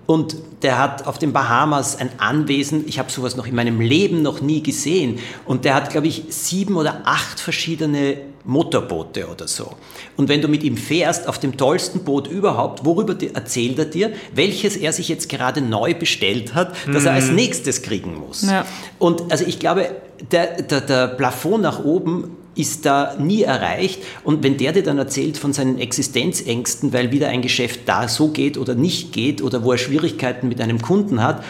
Und 0.07 0.37
der 0.62 0.79
hat 0.79 1.07
auf 1.07 1.19
den 1.19 1.33
Bahamas 1.33 1.97
ein 1.97 2.11
Anwesen, 2.19 2.85
ich 2.87 2.99
habe 2.99 3.11
sowas 3.11 3.37
noch 3.37 3.47
in 3.47 3.55
meinem 3.55 3.81
Leben 3.81 4.21
noch 4.21 4.41
nie 4.41 4.62
gesehen. 4.62 5.21
Und 5.45 5.65
der 5.65 5.75
hat, 5.75 5.91
glaube 5.91 6.09
ich, 6.09 6.25
sieben 6.29 6.77
oder 6.77 7.03
acht 7.05 7.39
verschiedene 7.41 8.17
Motorboote 8.45 9.29
oder 9.29 9.47
so. 9.47 9.73
Und 10.17 10.29
wenn 10.29 10.43
du 10.43 10.49
mit 10.49 10.63
ihm 10.65 10.77
fährst, 10.77 11.29
auf 11.29 11.39
dem 11.39 11.57
tollsten 11.57 12.05
Boot 12.05 12.27
überhaupt, 12.27 12.85
worüber 12.85 13.17
erzählt 13.35 13.79
er 13.79 13.85
dir, 13.85 14.13
welches 14.35 14.77
er 14.77 14.93
sich 14.93 15.09
jetzt 15.09 15.29
gerade 15.29 15.61
neu 15.61 15.95
bestellt 15.95 16.55
hat, 16.55 16.75
das 16.93 17.05
er 17.05 17.13
als 17.13 17.31
nächstes 17.31 17.83
kriegen 17.83 18.19
muss. 18.19 18.43
Ja. 18.43 18.67
Und 18.99 19.31
also 19.31 19.45
ich 19.47 19.59
glaube, 19.59 19.91
der, 20.31 20.63
der, 20.63 20.81
der 20.81 21.09
Plafond 21.09 21.63
nach 21.63 21.85
oben 21.85 22.37
ist 22.55 22.85
da 22.85 23.17
nie 23.19 23.43
erreicht. 23.43 24.03
Und 24.25 24.43
wenn 24.43 24.57
der 24.57 24.73
dir 24.73 24.83
dann 24.83 24.99
erzählt 24.99 25.39
von 25.39 25.53
seinen 25.53 25.79
Existenzängsten, 25.79 26.93
weil 26.93 27.11
wieder 27.11 27.29
ein 27.29 27.43
Geschäft 27.43 27.81
da 27.87 28.09
so 28.09 28.29
geht 28.29 28.59
oder 28.59 28.75
nicht 28.75 29.13
geht 29.13 29.43
oder 29.43 29.65
wo 29.65 29.73
er 29.73 29.79
Schwierigkeiten 29.79 30.49
mit 30.49 30.61
einem 30.61 30.83
Kunden 30.83 31.23
hat, 31.23 31.43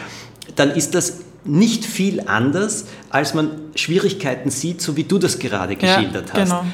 dann 0.55 0.71
ist 0.71 0.95
das 0.95 1.21
nicht 1.45 1.85
viel 1.85 2.21
anders, 2.21 2.85
als 3.09 3.33
man 3.33 3.51
Schwierigkeiten 3.75 4.49
sieht, 4.49 4.81
so 4.81 4.95
wie 4.95 5.03
du 5.03 5.19
das 5.19 5.39
gerade 5.39 5.75
geschildert 5.75 6.29
ja, 6.29 6.41
hast. 6.41 6.49
Genau. 6.49 6.65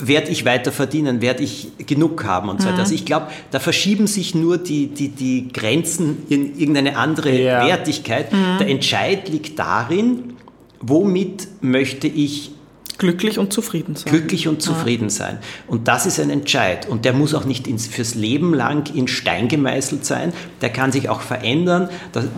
Werde 0.00 0.30
ich 0.30 0.44
weiter 0.44 0.70
verdienen? 0.70 1.20
Werde 1.20 1.42
ich 1.42 1.72
genug 1.78 2.24
haben 2.24 2.48
und 2.48 2.60
so 2.60 2.66
weiter? 2.66 2.76
Mhm. 2.76 2.82
Also 2.82 2.94
ich 2.94 3.04
glaube, 3.04 3.28
da 3.50 3.58
verschieben 3.58 4.06
sich 4.06 4.34
nur 4.34 4.56
die, 4.56 4.86
die, 4.86 5.08
die 5.08 5.48
Grenzen 5.52 6.18
in 6.28 6.56
irgendeine 6.56 6.96
andere 6.96 7.36
Ja. 7.36 7.66
Wertigkeit. 7.66 8.32
Mhm. 8.32 8.58
Der 8.60 8.68
Entscheid 8.68 9.28
liegt 9.28 9.58
darin, 9.58 10.34
womit 10.80 11.48
möchte 11.60 12.06
ich 12.06 12.52
Glücklich 12.98 13.38
und 13.38 13.52
zufrieden 13.52 13.94
sein. 13.94 14.12
glücklich 14.12 14.48
und 14.48 14.60
zufrieden 14.60 15.08
sein. 15.08 15.38
Und 15.68 15.86
das 15.86 16.04
ist 16.04 16.18
ein 16.18 16.30
Entscheid. 16.30 16.88
Und 16.88 17.04
der 17.04 17.12
muss 17.12 17.32
auch 17.32 17.44
nicht 17.44 17.68
ins, 17.68 17.86
fürs 17.86 18.16
Leben 18.16 18.54
lang 18.54 18.92
in 18.92 19.06
Stein 19.06 19.46
gemeißelt 19.46 20.04
sein. 20.04 20.32
Der 20.60 20.70
kann 20.70 20.90
sich 20.90 21.08
auch 21.08 21.20
verändern. 21.20 21.88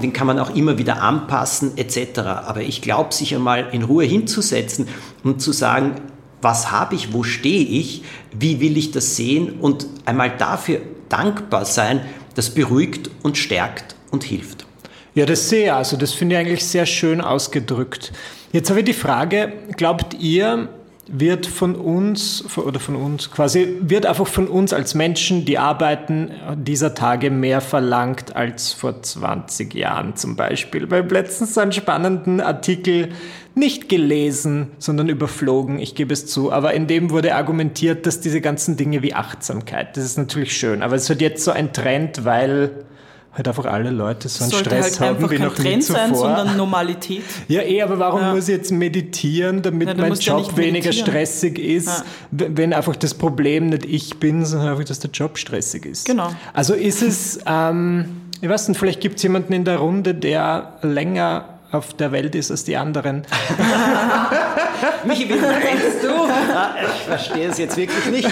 Den 0.02 0.12
kann 0.12 0.26
man 0.26 0.38
auch 0.38 0.54
immer 0.54 0.76
wieder 0.76 1.02
anpassen, 1.02 1.78
etc. 1.78 2.18
Aber 2.20 2.60
ich 2.60 2.82
glaube, 2.82 3.14
sich 3.14 3.34
einmal 3.34 3.68
in 3.72 3.82
Ruhe 3.84 4.04
hinzusetzen 4.04 4.86
und 5.24 5.40
zu 5.40 5.52
sagen, 5.52 5.94
was 6.42 6.70
habe 6.70 6.94
ich, 6.94 7.12
wo 7.14 7.22
stehe 7.22 7.64
ich, 7.64 8.02
wie 8.38 8.60
will 8.60 8.76
ich 8.76 8.90
das 8.90 9.16
sehen 9.16 9.60
und 9.60 9.86
einmal 10.04 10.36
dafür 10.36 10.80
dankbar 11.08 11.64
sein, 11.64 12.02
das 12.34 12.50
beruhigt 12.50 13.10
und 13.22 13.38
stärkt 13.38 13.96
und 14.10 14.24
hilft. 14.24 14.66
Ja, 15.14 15.26
das 15.26 15.48
sehe 15.48 15.64
ich. 15.64 15.72
Also 15.72 15.96
das 15.96 16.12
finde 16.12 16.36
ich 16.36 16.40
eigentlich 16.40 16.64
sehr 16.64 16.86
schön 16.86 17.20
ausgedrückt. 17.20 18.12
Jetzt 18.52 18.68
habe 18.68 18.80
ich 18.80 18.86
die 18.86 18.92
Frage, 18.94 19.52
glaubt 19.76 20.14
ihr, 20.14 20.68
wird 21.06 21.46
von 21.46 21.76
uns 21.76 22.44
oder 22.56 22.80
von 22.80 22.96
uns 22.96 23.30
quasi, 23.30 23.76
wird 23.80 24.06
einfach 24.06 24.26
von 24.26 24.48
uns 24.48 24.72
als 24.72 24.94
Menschen, 24.94 25.44
die 25.44 25.56
arbeiten, 25.56 26.32
dieser 26.56 26.94
Tage 26.94 27.30
mehr 27.30 27.60
verlangt 27.60 28.34
als 28.34 28.72
vor 28.72 29.02
20 29.02 29.72
Jahren 29.74 30.16
zum 30.16 30.34
Beispiel? 30.34 30.90
Weil 30.90 31.04
ich 31.04 31.10
letztens 31.12 31.56
einen 31.58 31.70
spannenden 31.70 32.40
Artikel 32.40 33.10
nicht 33.54 33.88
gelesen, 33.88 34.72
sondern 34.78 35.08
überflogen, 35.08 35.78
ich 35.78 35.94
gebe 35.94 36.12
es 36.12 36.26
zu, 36.26 36.52
aber 36.52 36.74
in 36.74 36.88
dem 36.88 37.10
wurde 37.10 37.36
argumentiert, 37.36 38.04
dass 38.04 38.20
diese 38.20 38.40
ganzen 38.40 38.76
Dinge 38.76 39.02
wie 39.02 39.14
Achtsamkeit, 39.14 39.96
das 39.96 40.04
ist 40.04 40.18
natürlich 40.18 40.56
schön, 40.56 40.82
aber 40.82 40.96
es 40.96 41.08
wird 41.08 41.20
jetzt 41.20 41.44
so 41.44 41.52
ein 41.52 41.72
Trend, 41.72 42.24
weil 42.24 42.84
halt 43.32 43.46
einfach 43.46 43.64
alle 43.66 43.90
Leute 43.90 44.28
so 44.28 44.42
einen 44.44 44.50
sollte 44.50 44.70
Stress 44.70 45.00
halt 45.00 45.16
haben 45.18 45.30
wie 45.30 45.38
noch 45.38 45.56
nie 45.56 45.62
Trend 45.62 45.84
sein, 45.84 46.08
zuvor. 46.14 46.36
sondern 46.36 46.56
Normalität. 46.56 47.22
Ja, 47.48 47.62
eh, 47.62 47.80
aber 47.82 47.98
warum 47.98 48.20
Ja. 48.20 48.34
muss 48.34 48.48
ich 48.48 48.56
jetzt 48.56 48.72
meditieren, 48.72 49.62
damit 49.62 49.88
Ja, 49.88 49.94
du 49.94 50.00
mein 50.00 50.12
ja 50.14 50.18
Job 50.18 50.38
nicht 50.38 50.56
weniger 50.56 50.92
stressig 50.92 51.58
ist, 51.58 51.86
Ja. 51.88 52.04
wenn 52.30 52.72
einfach 52.72 52.96
das 52.96 53.14
Problem 53.14 53.68
nicht 53.68 53.84
ich 53.86 54.18
bin, 54.18 54.44
sondern 54.44 54.70
einfach, 54.70 54.84
dass 54.84 54.98
der 54.98 55.10
Job 55.10 55.38
stressig 55.38 55.86
ist? 55.86 56.06
Genau. 56.06 56.30
Also 56.54 56.74
ist 56.74 57.02
es, 57.02 57.38
ähm, 57.46 58.06
ich 58.40 58.48
weiß 58.48 58.68
nicht, 58.68 58.78
vielleicht 58.78 59.00
gibt 59.00 59.16
es 59.18 59.22
jemanden 59.22 59.52
in 59.52 59.64
der 59.64 59.76
Runde, 59.78 60.14
der 60.14 60.78
länger 60.82 61.59
auf 61.72 61.94
der 61.94 62.10
Welt 62.12 62.34
ist 62.34 62.50
als 62.50 62.64
die 62.64 62.76
anderen. 62.76 63.22
Michi, 65.04 65.28
wie 65.28 65.34
meinst 65.34 66.02
du? 66.02 66.08
Ah, 66.52 66.74
Ich 66.94 67.02
verstehe 67.06 67.48
es 67.48 67.58
jetzt 67.58 67.76
wirklich 67.76 68.06
nicht. 68.10 68.30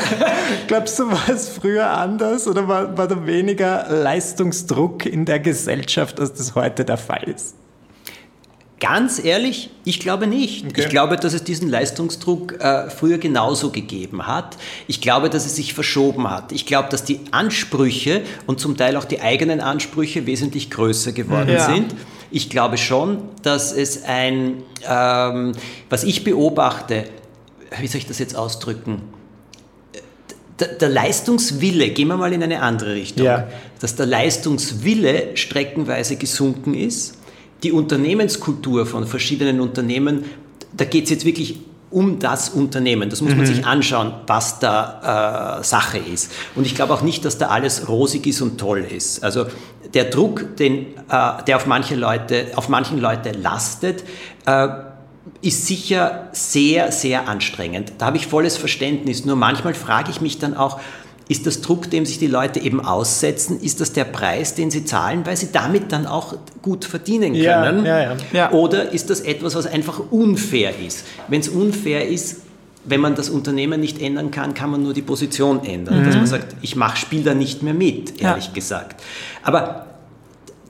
Glaubst 0.66 0.98
du, 0.98 1.10
war 1.10 1.28
es 1.28 1.48
früher 1.48 1.88
anders 1.90 2.46
oder 2.46 2.66
war, 2.68 2.96
war 2.96 3.06
da 3.08 3.26
weniger 3.26 3.86
Leistungsdruck 3.90 5.06
in 5.06 5.24
der 5.24 5.40
Gesellschaft, 5.40 6.20
als 6.20 6.32
das 6.34 6.54
heute 6.54 6.84
der 6.84 6.96
Fall 6.98 7.24
ist? 7.24 7.54
Ganz 8.80 9.22
ehrlich, 9.24 9.70
ich 9.84 9.98
glaube 9.98 10.28
nicht. 10.28 10.64
Okay. 10.66 10.82
Ich 10.82 10.88
glaube, 10.88 11.16
dass 11.16 11.34
es 11.34 11.42
diesen 11.42 11.68
Leistungsdruck 11.68 12.60
äh, 12.60 12.88
früher 12.90 13.18
genauso 13.18 13.70
gegeben 13.72 14.28
hat. 14.28 14.56
Ich 14.86 15.00
glaube, 15.00 15.30
dass 15.30 15.46
es 15.46 15.56
sich 15.56 15.74
verschoben 15.74 16.30
hat. 16.30 16.52
Ich 16.52 16.64
glaube, 16.64 16.88
dass 16.88 17.02
die 17.02 17.18
Ansprüche 17.32 18.22
und 18.46 18.60
zum 18.60 18.76
Teil 18.76 18.96
auch 18.96 19.04
die 19.04 19.20
eigenen 19.20 19.60
Ansprüche 19.60 20.26
wesentlich 20.26 20.70
größer 20.70 21.10
geworden 21.10 21.50
Ja. 21.50 21.66
sind. 21.66 21.92
Ich 22.30 22.50
glaube 22.50 22.76
schon, 22.76 23.18
dass 23.42 23.72
es 23.72 24.02
ein, 24.04 24.62
ähm, 24.88 25.52
was 25.88 26.04
ich 26.04 26.24
beobachte, 26.24 27.04
wie 27.80 27.86
soll 27.86 27.98
ich 27.98 28.06
das 28.06 28.18
jetzt 28.18 28.36
ausdrücken? 28.36 29.02
Der, 30.60 30.68
der 30.68 30.88
Leistungswille, 30.88 31.90
gehen 31.90 32.08
wir 32.08 32.16
mal 32.16 32.32
in 32.32 32.42
eine 32.42 32.60
andere 32.62 32.94
Richtung, 32.94 33.24
Ja. 33.26 33.46
dass 33.80 33.94
der 33.94 34.06
Leistungswille 34.06 35.36
streckenweise 35.36 36.16
gesunken 36.16 36.74
ist. 36.74 37.14
Die 37.62 37.72
Unternehmenskultur 37.72 38.84
von 38.86 39.06
verschiedenen 39.06 39.60
Unternehmen, 39.60 40.24
da 40.76 40.84
geht 40.84 41.04
es 41.04 41.10
jetzt 41.10 41.24
wirklich 41.24 41.60
um 41.90 42.18
das 42.18 42.50
Unternehmen. 42.50 43.08
Das 43.08 43.20
muss 43.22 43.34
man 43.34 43.46
sich 43.46 43.64
anschauen, 43.64 44.12
was 44.26 44.58
da 44.58 45.58
äh, 45.60 45.64
Sache 45.64 45.98
ist. 45.98 46.30
Und 46.54 46.66
ich 46.66 46.74
glaube 46.74 46.92
auch 46.92 47.02
nicht, 47.02 47.24
dass 47.24 47.38
da 47.38 47.48
alles 47.48 47.88
rosig 47.88 48.26
ist 48.26 48.42
und 48.42 48.58
toll 48.58 48.84
ist. 48.88 49.24
Also 49.24 49.46
der 49.94 50.04
Druck, 50.04 50.56
den, 50.56 50.86
äh, 51.08 51.42
der 51.46 51.56
auf 51.56 51.66
manche 51.66 51.94
Leute, 51.94 52.46
auf 52.56 52.68
manchen 52.68 52.98
Leute 52.98 53.32
lastet, 53.32 54.04
äh, 54.46 54.68
ist 55.42 55.66
sicher 55.66 56.28
sehr, 56.32 56.90
sehr 56.92 57.28
anstrengend. 57.28 57.92
Da 57.98 58.06
habe 58.06 58.16
ich 58.16 58.26
volles 58.26 58.56
Verständnis. 58.56 59.24
Nur 59.24 59.36
manchmal 59.36 59.74
frage 59.74 60.10
ich 60.10 60.20
mich 60.20 60.38
dann 60.38 60.56
auch, 60.56 60.80
ist 61.28 61.46
das 61.46 61.60
Druck, 61.60 61.90
dem 61.90 62.06
sich 62.06 62.18
die 62.18 62.26
Leute 62.26 62.58
eben 62.58 62.80
aussetzen, 62.80 63.60
ist 63.60 63.82
das 63.82 63.92
der 63.92 64.04
Preis, 64.04 64.54
den 64.54 64.70
sie 64.70 64.86
zahlen, 64.86 65.26
weil 65.26 65.36
sie 65.36 65.52
damit 65.52 65.92
dann 65.92 66.06
auch 66.06 66.34
gut 66.62 66.86
verdienen 66.86 67.34
Ja, 67.34 67.64
können? 67.64 67.84
ja, 67.84 68.00
ja. 68.00 68.16
Ja. 68.32 68.50
Oder 68.52 68.92
ist 68.92 69.10
das 69.10 69.20
etwas, 69.20 69.54
was 69.54 69.66
einfach 69.66 70.00
unfair 70.10 70.72
ist? 70.78 71.04
Wenn 71.28 71.40
es 71.40 71.48
unfair 71.48 72.08
ist, 72.08 72.40
wenn 72.88 73.00
man 73.00 73.14
das 73.14 73.28
Unternehmen 73.30 73.80
nicht 73.80 74.00
ändern 74.00 74.30
kann, 74.30 74.54
kann 74.54 74.70
man 74.70 74.82
nur 74.82 74.94
die 74.94 75.02
Position 75.02 75.64
ändern. 75.64 76.04
Dass 76.04 76.16
man 76.16 76.26
sagt, 76.26 76.56
ich 76.62 76.76
mache 76.76 76.96
Spiel 76.96 77.22
da 77.22 77.34
nicht 77.34 77.62
mehr 77.62 77.74
mit, 77.74 78.20
Ja. 78.20 78.30
ehrlich 78.30 78.52
gesagt. 78.52 79.02
Aber 79.42 79.86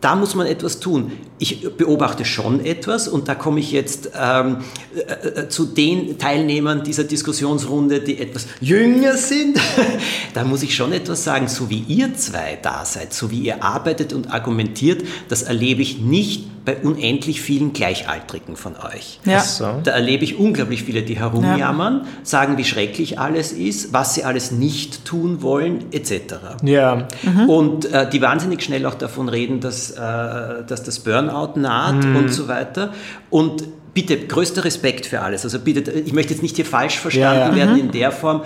da 0.01 0.15
muss 0.15 0.35
man 0.37 0.47
etwas 0.47 0.79
tun. 0.79 1.13
Ich 1.39 1.69
beobachte 1.77 2.25
schon 2.25 2.65
etwas 2.65 3.09
und 3.09 3.27
da 3.27 3.35
komme 3.35 3.59
ich 3.59 3.73
jetzt 3.73 4.11
ähm, 4.17 4.59
äh, 4.95 5.29
äh, 5.41 5.49
zu 5.49 5.65
den 5.65 6.19
Teilnehmern 6.19 6.85
dieser 6.85 7.05
Diskussionsrunde, 7.05 8.01
die 8.01 8.19
etwas 8.19 8.47
jünger 8.61 9.17
sind. 9.17 9.59
da 10.35 10.45
muss 10.45 10.63
ich 10.63 10.75
schon 10.77 10.93
etwas 10.93 11.25
sagen, 11.25 11.49
so 11.49 11.69
wie 11.69 11.81
ihr 11.89 12.15
zwei 12.15 12.59
da 12.63 12.85
seid, 12.85 13.13
so 13.13 13.31
wie 13.33 13.41
ihr 13.41 13.65
arbeitet 13.65 14.13
und 14.13 14.31
argumentiert, 14.33 15.03
das 15.29 15.43
erlebe 15.43 15.83
ich 15.83 15.99
nicht 15.99 16.58
bei 16.69 16.77
unendlich 16.77 17.41
vielen 17.41 17.73
Gleichaltrigen 17.73 18.55
von 18.55 18.75
euch. 18.77 19.21
Ja. 19.25 19.41
So. 19.41 19.81
Da 19.85 19.93
erlebe 19.93 20.23
ich 20.25 20.39
unglaublich 20.39 20.83
viele, 20.83 21.01
die 21.01 21.19
herumjammern, 21.19 22.07
sagen, 22.25 22.59
wie 22.59 22.65
schrecklich 22.65 23.19
alles 23.19 23.53
ist, 23.53 23.95
was 23.95 24.13
sie 24.13 24.25
alles 24.25 24.51
nicht 24.51 25.07
tun 25.07 25.41
wollen, 25.41 25.87
etc. 25.93 26.35
Ja. 26.63 27.09
Und 27.47 27.91
äh, 27.91 28.07
die 28.11 28.21
wahnsinnig 28.21 28.63
schnell 28.63 28.85
auch 28.85 28.97
davon 28.97 29.31
reden, 29.31 29.61
dass, 29.61 29.93
äh, 29.93 29.97
dass 29.97 30.83
das 30.83 30.99
Burnout 30.99 31.59
naht 31.59 32.05
und 32.05 32.29
so 32.29 32.49
weiter. 32.49 32.93
Und 33.31 33.65
bitte, 33.95 34.19
größter 34.19 34.63
Respekt 34.63 35.07
für 35.07 35.23
alles. 35.23 35.45
Also 35.45 35.61
bitte, 35.61 35.91
ich 35.91 36.13
möchte 36.13 36.35
jetzt 36.35 36.43
nicht 36.43 36.57
hier 36.57 36.67
falsch 36.67 36.99
verstanden 36.99 37.41
Ja, 37.41 37.49
ja. 37.49 37.57
werden 37.57 37.79
in 37.79 37.91
der 37.93 38.13
Form. 38.13 38.43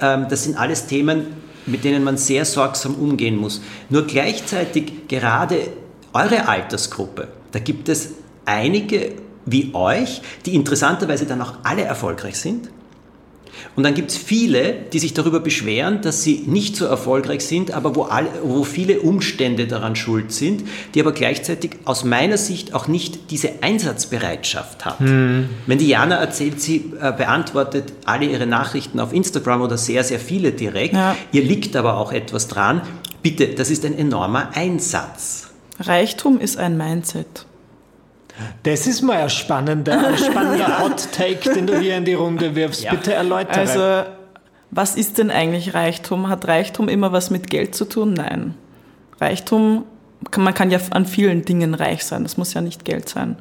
Ähm, 0.00 0.24
das 0.30 0.44
sind 0.44 0.56
alles 0.56 0.86
Themen, 0.86 1.26
mit 1.66 1.84
denen 1.84 2.02
man 2.02 2.16
sehr 2.16 2.46
sorgsam 2.46 2.94
umgehen 2.94 3.36
muss. 3.36 3.60
Nur 3.90 4.06
gleichzeitig 4.06 5.06
gerade 5.06 5.56
eure 6.14 6.48
Altersgruppe, 6.48 7.28
da 7.52 7.58
gibt 7.58 7.88
es 7.88 8.10
einige 8.44 9.12
wie 9.46 9.70
euch, 9.74 10.20
die 10.46 10.54
interessanterweise 10.54 11.24
dann 11.26 11.40
auch 11.40 11.54
alle 11.62 11.82
erfolgreich 11.82 12.36
sind. 12.36 12.68
Und 13.74 13.82
dann 13.82 13.94
gibt 13.94 14.10
es 14.10 14.16
viele, 14.16 14.74
die 14.92 14.98
sich 15.00 15.14
darüber 15.14 15.40
beschweren, 15.40 16.00
dass 16.00 16.22
sie 16.22 16.44
nicht 16.46 16.76
so 16.76 16.84
erfolgreich 16.84 17.44
sind, 17.44 17.72
aber 17.72 17.96
wo, 17.96 18.02
alle, 18.02 18.28
wo 18.44 18.62
viele 18.62 19.00
Umstände 19.00 19.66
daran 19.66 19.96
schuld 19.96 20.30
sind, 20.32 20.62
die 20.94 21.00
aber 21.00 21.10
gleichzeitig 21.12 21.72
aus 21.84 22.04
meiner 22.04 22.36
Sicht 22.38 22.72
auch 22.72 22.86
nicht 22.86 23.30
diese 23.32 23.50
Einsatzbereitschaft 23.62 24.84
hat. 24.84 25.00
Wenn 25.00 25.48
die 25.78 25.88
Jana 25.88 26.16
erzählt, 26.16 26.60
sie 26.60 26.92
äh, 27.00 27.12
beantwortet 27.12 27.92
alle 28.04 28.26
ihre 28.26 28.46
Nachrichten 28.46 29.00
auf 29.00 29.12
Instagram 29.12 29.62
oder 29.62 29.76
sehr, 29.78 30.04
sehr 30.04 30.20
viele 30.20 30.52
direkt, 30.52 30.94
Ja. 30.94 31.16
ihr 31.32 31.42
liegt 31.42 31.74
aber 31.74 31.96
auch 31.96 32.12
etwas 32.12 32.46
dran, 32.48 32.82
bitte, 33.22 33.48
das 33.48 33.70
ist 33.70 33.84
ein 33.84 33.96
enormer 33.98 34.50
Einsatz. 34.54 35.47
Reichtum 35.78 36.40
ist 36.40 36.56
ein 36.58 36.76
Mindset. 36.76 37.46
Das 38.62 38.86
ist 38.86 39.02
mal 39.02 39.22
ein 39.22 39.30
spannender, 39.30 40.08
ein 40.08 40.18
spannender 40.18 40.80
Hot 40.80 41.08
Take, 41.12 41.52
den 41.54 41.66
du 41.66 41.78
hier 41.78 41.96
in 41.96 42.04
die 42.04 42.14
Runde 42.14 42.54
wirfst. 42.54 42.82
Ja. 42.82 42.92
Bitte 42.92 43.12
erläutere. 43.12 43.58
Also, 43.58 44.10
was 44.70 44.96
ist 44.96 45.18
denn 45.18 45.30
eigentlich 45.30 45.74
Reichtum? 45.74 46.28
Hat 46.28 46.46
Reichtum 46.46 46.88
immer 46.88 47.12
was 47.12 47.30
mit 47.30 47.50
Geld 47.50 47.74
zu 47.74 47.84
tun? 47.84 48.12
Nein. 48.14 48.54
Reichtum, 49.20 49.84
man 50.36 50.54
kann 50.54 50.70
ja 50.70 50.78
an 50.90 51.06
vielen 51.06 51.44
Dingen 51.44 51.74
reich 51.74 52.04
sein. 52.04 52.22
Das 52.22 52.36
muss 52.36 52.54
ja 52.54 52.60
nicht 52.60 52.84
Geld 52.84 53.08
sein. 53.08 53.36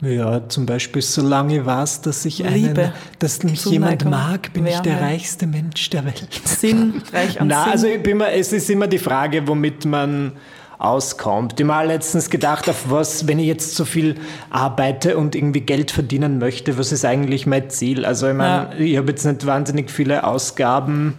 ja, 0.00 0.48
zum 0.48 0.66
Beispiel, 0.66 1.02
solange 1.02 1.66
war 1.66 1.84
es, 1.84 2.00
dass 2.00 2.24
ich 2.24 2.44
einen, 2.44 2.54
Liebe, 2.54 2.92
dass 3.18 3.42
mich 3.42 3.64
jemand 3.66 4.04
mag, 4.04 4.52
bin 4.52 4.66
ich 4.66 4.78
der 4.80 4.94
Wärme. 4.94 5.06
reichste 5.06 5.46
Mensch 5.46 5.90
der 5.90 6.04
Welt. 6.04 6.28
Sinn, 6.44 7.02
reich 7.12 7.40
an 7.40 7.46
Na, 7.48 7.64
Sinn. 7.64 7.72
also 7.72 7.86
ich 7.86 8.02
bin 8.02 8.18
mir, 8.18 8.32
es 8.32 8.52
ist 8.52 8.70
immer 8.70 8.86
die 8.86 8.98
Frage, 8.98 9.46
womit 9.46 9.84
man 9.84 10.32
auskommt. 10.78 11.54
Ich 11.54 11.58
habe 11.64 11.64
mal 11.66 11.86
letztens 11.86 12.30
gedacht, 12.30 12.68
auf 12.68 12.90
was, 12.90 13.26
wenn 13.26 13.38
ich 13.38 13.46
jetzt 13.46 13.74
so 13.74 13.84
viel 13.84 14.14
arbeite 14.50 15.16
und 15.16 15.34
irgendwie 15.34 15.60
Geld 15.60 15.90
verdienen 15.90 16.38
möchte, 16.38 16.78
was 16.78 16.92
ist 16.92 17.04
eigentlich 17.04 17.46
mein 17.46 17.68
Ziel? 17.70 18.04
Also 18.04 18.28
ich 18.28 18.34
meine, 18.34 18.76
ich 18.78 18.96
habe 18.96 19.10
jetzt 19.10 19.24
nicht 19.24 19.44
wahnsinnig 19.46 19.90
viele 19.90 20.24
Ausgaben. 20.24 21.14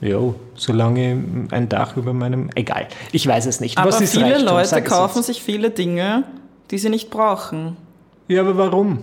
Jo, 0.00 0.34
solange 0.54 1.46
ein 1.50 1.68
Dach 1.70 1.96
über 1.96 2.12
meinem. 2.12 2.50
Egal, 2.54 2.88
ich 3.12 3.26
weiß 3.26 3.46
es 3.46 3.60
nicht. 3.60 3.78
Aber 3.78 3.88
was 3.88 4.10
viele 4.10 4.26
Reichtum? 4.34 4.44
Leute 4.46 4.82
kaufen 4.82 5.22
sich 5.22 5.42
viele 5.42 5.70
Dinge, 5.70 6.24
die 6.70 6.76
sie 6.78 6.90
nicht 6.90 7.08
brauchen, 7.10 7.76
Ja, 8.28 8.42
aber 8.42 8.58
warum? 8.58 8.98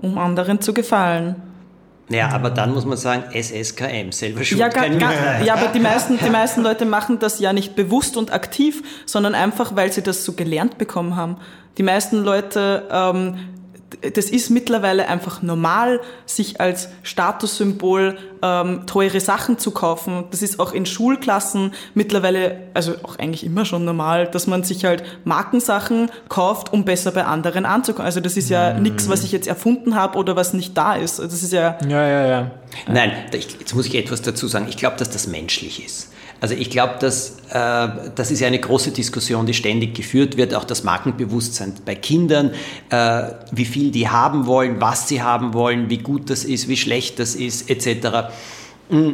um 0.00 0.18
anderen 0.18 0.60
zu 0.60 0.74
gefallen. 0.74 1.36
Naja, 2.08 2.28
aber 2.30 2.50
dann 2.50 2.74
muss 2.74 2.84
man 2.84 2.98
sagen, 2.98 3.24
SSKM, 3.32 4.12
selber 4.12 4.44
schuld, 4.44 4.60
Ja, 4.60 4.68
ga, 4.68 4.82
kein 4.82 4.98
ga, 4.98 5.08
Mitleid. 5.08 5.46
ja, 5.46 5.54
aber 5.54 5.68
die 5.68 5.80
meisten, 5.80 6.18
die 6.18 6.28
meisten 6.30 6.62
Leute 6.62 6.84
machen 6.84 7.18
das 7.18 7.38
ja 7.40 7.52
nicht 7.54 7.74
bewusst 7.76 8.16
und 8.18 8.32
aktiv, 8.32 8.82
sondern 9.06 9.34
einfach, 9.34 9.74
weil 9.74 9.90
sie 9.90 10.02
das 10.02 10.24
so 10.24 10.34
gelernt 10.34 10.76
bekommen 10.76 11.16
haben. 11.16 11.36
Die 11.78 11.82
meisten 11.82 12.22
Leute, 12.22 12.86
ähm, 12.90 13.36
das 14.14 14.26
ist 14.26 14.50
mittlerweile 14.50 15.08
einfach 15.08 15.42
normal, 15.42 16.00
sich 16.26 16.60
als 16.60 16.88
Statussymbol 17.02 18.18
ähm, 18.42 18.86
teure 18.86 19.20
Sachen 19.20 19.58
zu 19.58 19.70
kaufen. 19.70 20.24
Das 20.30 20.42
ist 20.42 20.60
auch 20.60 20.72
in 20.72 20.86
Schulklassen 20.86 21.72
mittlerweile, 21.94 22.58
also 22.74 22.94
auch 23.02 23.18
eigentlich 23.18 23.44
immer 23.44 23.64
schon 23.64 23.84
normal, 23.84 24.26
dass 24.26 24.46
man 24.46 24.64
sich 24.64 24.84
halt 24.84 25.04
Markensachen 25.24 26.10
kauft, 26.28 26.72
um 26.72 26.84
besser 26.84 27.12
bei 27.12 27.24
anderen 27.24 27.66
anzukommen. 27.66 28.06
Also 28.06 28.20
das 28.20 28.36
ist 28.36 28.50
ja 28.50 28.74
nichts, 28.74 29.08
was 29.08 29.24
ich 29.24 29.32
jetzt 29.32 29.46
erfunden 29.46 29.94
habe 29.94 30.18
oder 30.18 30.36
was 30.36 30.54
nicht 30.54 30.76
da 30.76 30.94
ist. 30.94 31.18
Das 31.18 31.42
ist 31.42 31.52
ja 31.52 31.78
Ja, 31.88 32.06
ja, 32.06 32.26
ja. 32.26 32.50
Nein, 32.88 33.12
jetzt 33.32 33.74
muss 33.74 33.86
ich 33.86 33.94
etwas 33.94 34.22
dazu 34.22 34.48
sagen. 34.48 34.66
Ich 34.68 34.76
glaube, 34.76 34.96
dass 34.96 35.10
das 35.10 35.26
menschlich 35.26 35.84
ist. 35.84 36.10
Also 36.40 36.54
ich 36.54 36.70
glaube, 36.70 36.96
dass 37.00 37.38
äh, 37.50 37.88
das 38.14 38.30
ist 38.30 38.40
ja 38.40 38.46
eine 38.46 38.58
große 38.58 38.90
Diskussion, 38.90 39.46
die 39.46 39.54
ständig 39.54 39.94
geführt 39.94 40.36
wird, 40.36 40.54
auch 40.54 40.64
das 40.64 40.84
Markenbewusstsein 40.84 41.74
bei 41.84 41.94
Kindern, 41.94 42.50
äh, 42.90 43.22
wie 43.52 43.64
viel 43.64 43.90
die 43.90 44.08
haben 44.08 44.46
wollen, 44.46 44.80
was 44.80 45.08
sie 45.08 45.22
haben 45.22 45.54
wollen, 45.54 45.88
wie 45.90 45.98
gut 45.98 46.30
das 46.30 46.44
ist, 46.44 46.68
wie 46.68 46.76
schlecht 46.76 47.18
das 47.18 47.34
ist, 47.34 47.70
etc. 47.70 48.28
Mm, 48.90 49.10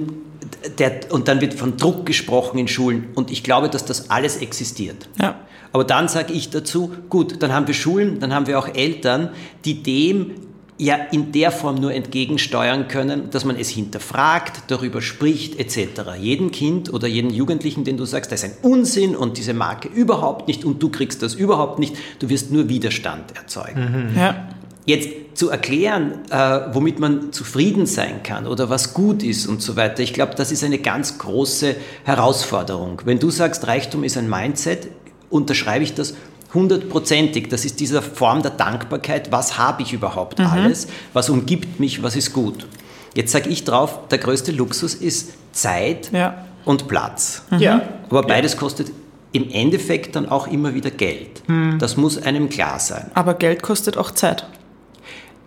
Der, 0.78 1.00
und 1.10 1.28
dann 1.28 1.40
wird 1.40 1.54
von 1.54 1.76
Druck 1.76 2.06
gesprochen 2.06 2.58
in 2.58 2.66
Schulen 2.66 3.08
und 3.14 3.30
ich 3.30 3.42
glaube, 3.42 3.68
dass 3.68 3.84
das 3.84 4.10
alles 4.10 4.38
existiert. 4.38 5.08
Ja. 5.20 5.36
Aber 5.72 5.84
dann 5.84 6.08
sage 6.08 6.32
ich 6.32 6.50
dazu, 6.50 6.90
gut, 7.08 7.42
dann 7.42 7.52
haben 7.52 7.66
wir 7.66 7.74
Schulen, 7.74 8.18
dann 8.18 8.34
haben 8.34 8.46
wir 8.46 8.58
auch 8.58 8.68
Eltern, 8.74 9.30
die 9.64 9.82
dem 9.82 10.32
ja 10.80 10.96
in 11.12 11.30
der 11.30 11.50
Form 11.50 11.76
nur 11.76 11.92
entgegensteuern 11.92 12.88
können, 12.88 13.30
dass 13.30 13.44
man 13.44 13.56
es 13.56 13.68
hinterfragt, 13.68 14.62
darüber 14.68 15.02
spricht 15.02 15.60
etc. 15.60 16.02
Jedem 16.18 16.50
Kind 16.50 16.92
oder 16.92 17.06
jedem 17.06 17.30
Jugendlichen, 17.30 17.84
den 17.84 17.99
du 17.99 18.06
sagst, 18.06 18.32
das 18.32 18.42
ist 18.42 18.50
ein 18.50 18.70
Unsinn 18.70 19.14
und 19.14 19.37
diese 19.37 19.52
Marke 19.52 19.88
überhaupt 19.88 20.49
nicht 20.49 20.64
und 20.64 20.82
du 20.82 20.88
kriegst 20.88 21.22
das 21.22 21.34
überhaupt 21.34 21.78
nicht, 21.78 21.96
du 22.18 22.30
wirst 22.30 22.50
nur 22.50 22.68
Widerstand 22.68 23.37
erzeugen. 23.37 24.14
ja. 24.16 24.49
Jetzt 24.87 25.08
zu 25.34 25.50
erklären, 25.50 26.20
äh, 26.30 26.60
womit 26.72 26.99
man 26.99 27.32
zufrieden 27.32 27.84
sein 27.84 28.22
kann 28.22 28.46
oder 28.46 28.70
was 28.70 28.94
gut 28.94 29.22
ist 29.22 29.46
und 29.46 29.60
so 29.60 29.76
weiter, 29.76 30.02
ich 30.02 30.14
glaube, 30.14 30.34
das 30.34 30.50
ist 30.50 30.64
eine 30.64 30.78
ganz 30.78 31.18
große 31.18 31.76
Herausforderung. 32.04 33.02
Wenn 33.04 33.18
du 33.18 33.30
sagst, 33.30 33.66
Reichtum 33.66 34.02
ist 34.02 34.16
ein 34.16 34.28
Mindset, 34.28 34.88
unterschreibe 35.28 35.84
ich 35.84 35.94
das 35.94 36.14
hundertprozentig. 36.54 37.49
Das 37.49 37.64
ist 37.64 37.80
diese 37.80 38.02
Form 38.02 38.42
der 38.42 38.52
Dankbarkeit. 38.52 39.30
Was 39.33 39.59
habe 39.59 39.83
ich 39.83 39.92
überhaupt 39.92 40.40
alles? 40.40 40.87
Was 41.12 41.28
umgibt 41.30 41.80
mich? 41.80 42.02
Was 42.02 42.16
ist 42.16 42.33
gut? 42.33 42.66
Jetzt 43.14 43.33
sage 43.33 43.49
ich 43.50 43.64
drauf, 43.64 44.09
der 44.09 44.19
größte 44.19 44.52
Luxus 44.52 44.95
ist 44.95 45.33
Zeit 45.52 46.11
Ja. 46.12 46.45
und 46.64 46.87
Platz. 46.88 47.42
Ja. 47.59 47.83
Aber 48.09 48.23
beides 48.23 48.57
kostet 48.57 48.92
im 49.33 49.49
Endeffekt 49.50 50.16
dann 50.16 50.28
auch 50.28 50.47
immer 50.49 50.75
wieder 50.75 50.90
Geld. 50.90 51.42
Das 51.78 51.97
muss 51.97 52.21
einem 52.23 52.49
klar 52.49 52.78
sein. 52.78 53.11
Aber 53.14 53.35
Geld 53.35 53.62
kostet 53.62 53.97
auch 53.97 54.11
Zeit. 54.12 54.47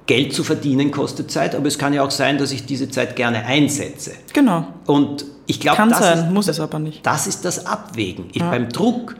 Geld 0.05 0.33
zu 0.33 0.43
verdienen 0.43 0.91
kostet 0.91 1.31
Zeit, 1.31 1.55
aber 1.55 1.67
es 1.67 1.77
kann 1.77 1.93
ja 1.93 2.03
auch 2.03 2.11
sein, 2.11 2.37
dass 2.37 2.51
ich 2.51 2.65
diese 2.65 2.89
Zeit 2.89 3.15
gerne 3.15 3.45
einsetze. 3.45 4.11
Genau. 4.33 4.67
Und 4.85 5.23
ich 5.47 5.61
glaube, 5.61 5.77
Kann 5.77 5.89
das, 5.89 5.99
sein, 5.99 6.17
ist, 6.19 6.29
muss 6.31 6.47
es 6.49 6.59
aber 6.59 6.79
nicht. 6.79 7.05
das 7.05 7.25
ist 7.27 7.45
das 7.45 7.65
Abwägen. 7.65 8.25
Ich, 8.33 8.41
Beim 8.41 8.67
Druck 8.69 9.15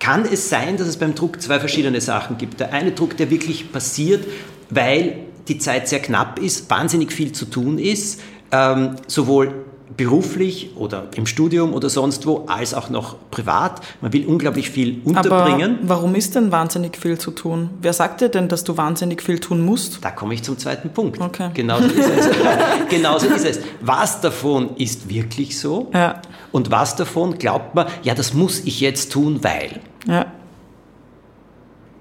kann 0.00 0.24
es 0.24 0.48
sein, 0.48 0.76
dass 0.76 0.88
es 0.88 0.96
beim 0.96 1.14
Druck 1.14 1.40
zwei 1.40 1.60
verschiedene 1.60 2.00
Sachen 2.00 2.38
gibt. 2.38 2.58
Der 2.58 2.72
eine 2.72 2.92
Druck, 2.92 3.16
der 3.16 3.30
wirklich 3.30 3.70
passiert, 3.70 4.26
weil 4.70 5.18
die 5.46 5.58
Zeit 5.58 5.88
sehr 5.88 6.00
knapp 6.00 6.38
ist, 6.40 6.68
wahnsinnig 6.70 7.12
viel 7.12 7.32
zu 7.32 7.44
tun 7.44 7.78
ist, 7.78 8.20
ähm, 8.50 8.96
sowohl 9.06 9.64
beruflich 9.96 10.70
oder 10.76 11.08
im 11.16 11.26
Studium 11.26 11.74
oder 11.74 11.90
sonst 11.90 12.26
wo, 12.26 12.46
als 12.46 12.74
auch 12.74 12.90
noch 12.90 13.16
privat. 13.30 13.80
Man 14.00 14.12
will 14.12 14.24
unglaublich 14.26 14.70
viel 14.70 15.00
Aber 15.04 15.18
unterbringen. 15.18 15.78
warum 15.82 16.14
ist 16.14 16.34
denn 16.36 16.52
wahnsinnig 16.52 16.96
viel 16.96 17.18
zu 17.18 17.32
tun? 17.32 17.70
Wer 17.82 17.92
sagt 17.92 18.20
dir 18.20 18.28
denn, 18.28 18.48
dass 18.48 18.64
du 18.64 18.76
wahnsinnig 18.76 19.20
viel 19.20 19.40
tun 19.40 19.60
musst? 19.60 19.98
Da 20.02 20.10
komme 20.10 20.34
ich 20.34 20.42
zum 20.42 20.56
zweiten 20.58 20.90
Punkt. 20.90 21.20
Okay. 21.20 21.50
Genauso 21.54 21.86
ist 21.86 22.08
es. 22.08 22.28
Genauso 22.88 23.26
ist 23.26 23.44
es. 23.44 23.60
Was 23.80 24.20
davon 24.20 24.76
ist 24.76 25.08
wirklich 25.08 25.58
so? 25.58 25.90
Ja. 25.92 26.22
Und 26.52 26.70
was 26.70 26.96
davon 26.96 27.38
glaubt 27.38 27.74
man, 27.74 27.86
ja, 28.02 28.14
das 28.14 28.34
muss 28.34 28.60
ich 28.60 28.80
jetzt 28.80 29.12
tun, 29.12 29.42
weil. 29.42 29.80
Ja. 30.06 30.26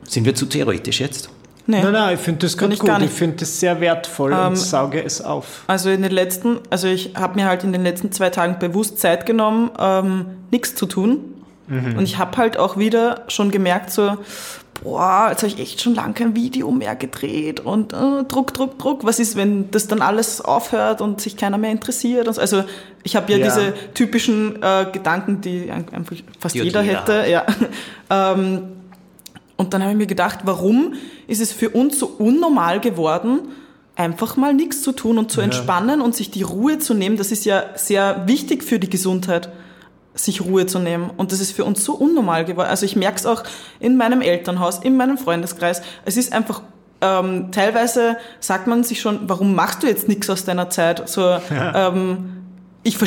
Sind 0.03 0.25
wir 0.25 0.33
zu 0.33 0.45
theoretisch 0.47 0.99
jetzt? 0.99 1.29
Nee. 1.67 1.83
Nein, 1.83 1.93
nein, 1.93 2.15
ich 2.15 2.19
finde 2.19 2.39
das 2.39 2.53
ich 2.53 2.79
gut. 2.79 2.87
gar 2.87 2.99
Ich 2.99 3.11
finde 3.11 3.37
das 3.37 3.59
sehr 3.59 3.79
wertvoll 3.79 4.33
Ähm, 4.33 4.47
und 4.47 4.55
sauge 4.55 5.03
es 5.03 5.21
auf. 5.21 5.63
Also 5.67 5.91
in 5.91 6.01
den 6.01 6.11
letzten, 6.11 6.59
also 6.71 6.87
ich 6.87 7.13
habe 7.15 7.35
mir 7.35 7.45
halt 7.45 7.63
in 7.63 7.71
den 7.71 7.83
letzten 7.83 8.11
zwei 8.11 8.31
Tagen 8.31 8.57
bewusst 8.57 8.97
Zeit 8.97 9.27
genommen, 9.27 9.69
ähm, 9.77 10.25
nichts 10.49 10.73
zu 10.73 10.87
tun. 10.87 11.35
Und 11.69 12.03
ich 12.03 12.17
habe 12.17 12.35
halt 12.37 12.57
auch 12.57 12.77
wieder 12.77 13.25
schon 13.27 13.51
gemerkt, 13.51 13.91
so, 13.91 14.17
boah, 14.83 15.27
jetzt 15.29 15.43
habe 15.43 15.51
ich 15.53 15.59
echt 15.59 15.81
schon 15.81 15.95
lange 15.95 16.13
kein 16.13 16.35
Video 16.35 16.71
mehr 16.71 16.95
gedreht 16.95 17.59
und 17.59 17.93
äh, 17.93 18.23
Druck, 18.27 18.53
Druck, 18.53 18.77
Druck. 18.79 19.03
Was 19.03 19.19
ist, 19.19 19.35
wenn 19.35 19.69
das 19.71 19.87
dann 19.87 20.01
alles 20.01 20.41
aufhört 20.41 21.01
und 21.01 21.19
sich 21.21 21.35
keiner 21.37 21.57
mehr 21.57 21.71
interessiert? 21.71 22.33
So. 22.33 22.39
Also 22.39 22.63
ich 23.03 23.15
habe 23.15 23.31
ja, 23.31 23.37
Ja. 23.39 23.45
diese 23.45 23.73
typischen 23.93 24.61
äh, 24.63 24.85
Gedanken, 24.91 25.41
die 25.41 25.69
ein- 25.71 25.85
einfach 25.93 26.15
fast 26.39 26.55
Die 26.55 26.59
jeder 26.59 26.81
jeder 26.81 26.99
hätte. 26.99 27.29
Ja. 27.29 27.45
ähm, 28.09 28.61
und 29.57 29.73
dann 29.73 29.81
habe 29.81 29.91
ich 29.91 29.97
mir 29.97 30.07
gedacht, 30.07 30.39
warum 30.43 30.93
ist 31.27 31.41
es 31.41 31.51
für 31.51 31.69
uns 31.69 31.99
so 31.99 32.07
unnormal 32.07 32.79
geworden, 32.79 33.39
einfach 33.97 34.37
mal 34.37 34.53
nichts 34.53 34.81
zu 34.81 34.93
tun 34.93 35.17
und 35.17 35.29
zu 35.31 35.41
entspannen 35.41 35.99
und 35.99 36.15
sich 36.15 36.31
die 36.31 36.43
Ruhe 36.43 36.79
zu 36.79 36.93
nehmen? 36.93 37.17
Das 37.17 37.33
ist 37.33 37.43
ja 37.43 37.63
sehr 37.75 38.23
wichtig 38.27 38.63
für 38.63 38.79
die 38.79 38.89
Gesundheit, 38.89 39.49
sich 40.23 40.41
Ruhe 40.41 40.65
zu 40.65 40.79
nehmen. 40.79 41.09
Und 41.15 41.31
das 41.31 41.39
ist 41.39 41.51
für 41.51 41.65
uns 41.65 41.83
so 41.83 41.93
unnormal 41.93 42.45
geworden. 42.45 42.69
Also 42.69 42.85
ich 42.85 42.95
merke 42.95 43.17
es 43.17 43.25
auch 43.25 43.43
in 43.79 43.97
meinem 43.97 44.21
Elternhaus, 44.21 44.79
in 44.79 44.97
meinem 44.97 45.17
Freundeskreis. 45.17 45.81
Es 46.05 46.17
ist 46.17 46.33
einfach 46.33 46.61
ähm, 47.01 47.51
teilweise 47.51 48.17
sagt 48.39 48.67
man 48.67 48.83
sich 48.83 48.99
schon, 48.99 49.21
warum 49.29 49.55
machst 49.55 49.83
du 49.83 49.87
jetzt 49.87 50.07
nichts 50.07 50.29
aus 50.29 50.43
deiner 50.43 50.69
Zeit? 50.69 51.07
So, 51.07 51.37
ähm, 51.49 52.43
ich 52.83 52.97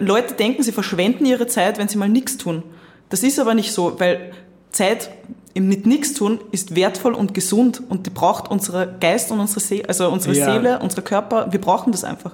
Leute 0.00 0.34
denken, 0.34 0.62
sie 0.62 0.72
verschwenden 0.72 1.24
ihre 1.26 1.46
Zeit, 1.46 1.78
wenn 1.78 1.88
sie 1.88 1.98
mal 1.98 2.08
nichts 2.08 2.38
tun. 2.38 2.62
Das 3.08 3.22
ist 3.22 3.38
aber 3.38 3.54
nicht 3.54 3.72
so, 3.72 3.98
weil 4.00 4.32
Zeit 4.70 5.10
im 5.54 5.68
mit 5.68 5.86
nichts 5.86 6.12
tun 6.12 6.38
ist 6.50 6.76
wertvoll 6.76 7.14
und 7.14 7.32
gesund 7.32 7.82
und 7.88 8.04
die 8.06 8.10
braucht 8.10 8.50
unsere 8.50 8.96
Geist 9.00 9.30
und 9.30 9.40
unsere 9.40 9.60
Seele, 9.60 9.88
also 9.88 10.10
unsere 10.10 10.34
Ja. 10.34 10.52
Seele, 10.52 10.78
unser 10.80 11.00
Körper, 11.00 11.50
wir 11.50 11.60
brauchen 11.60 11.92
das 11.92 12.04
einfach. 12.04 12.32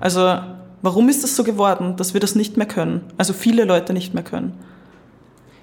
Also 0.00 0.38
warum 0.82 1.08
ist 1.08 1.22
das 1.24 1.36
so 1.36 1.44
geworden, 1.44 1.96
dass 1.96 2.14
wir 2.14 2.20
das 2.20 2.34
nicht 2.34 2.56
mehr 2.56 2.66
können? 2.66 3.02
Also 3.16 3.32
viele 3.32 3.64
Leute 3.64 3.92
nicht 3.92 4.14
mehr 4.14 4.22
können. 4.22 4.52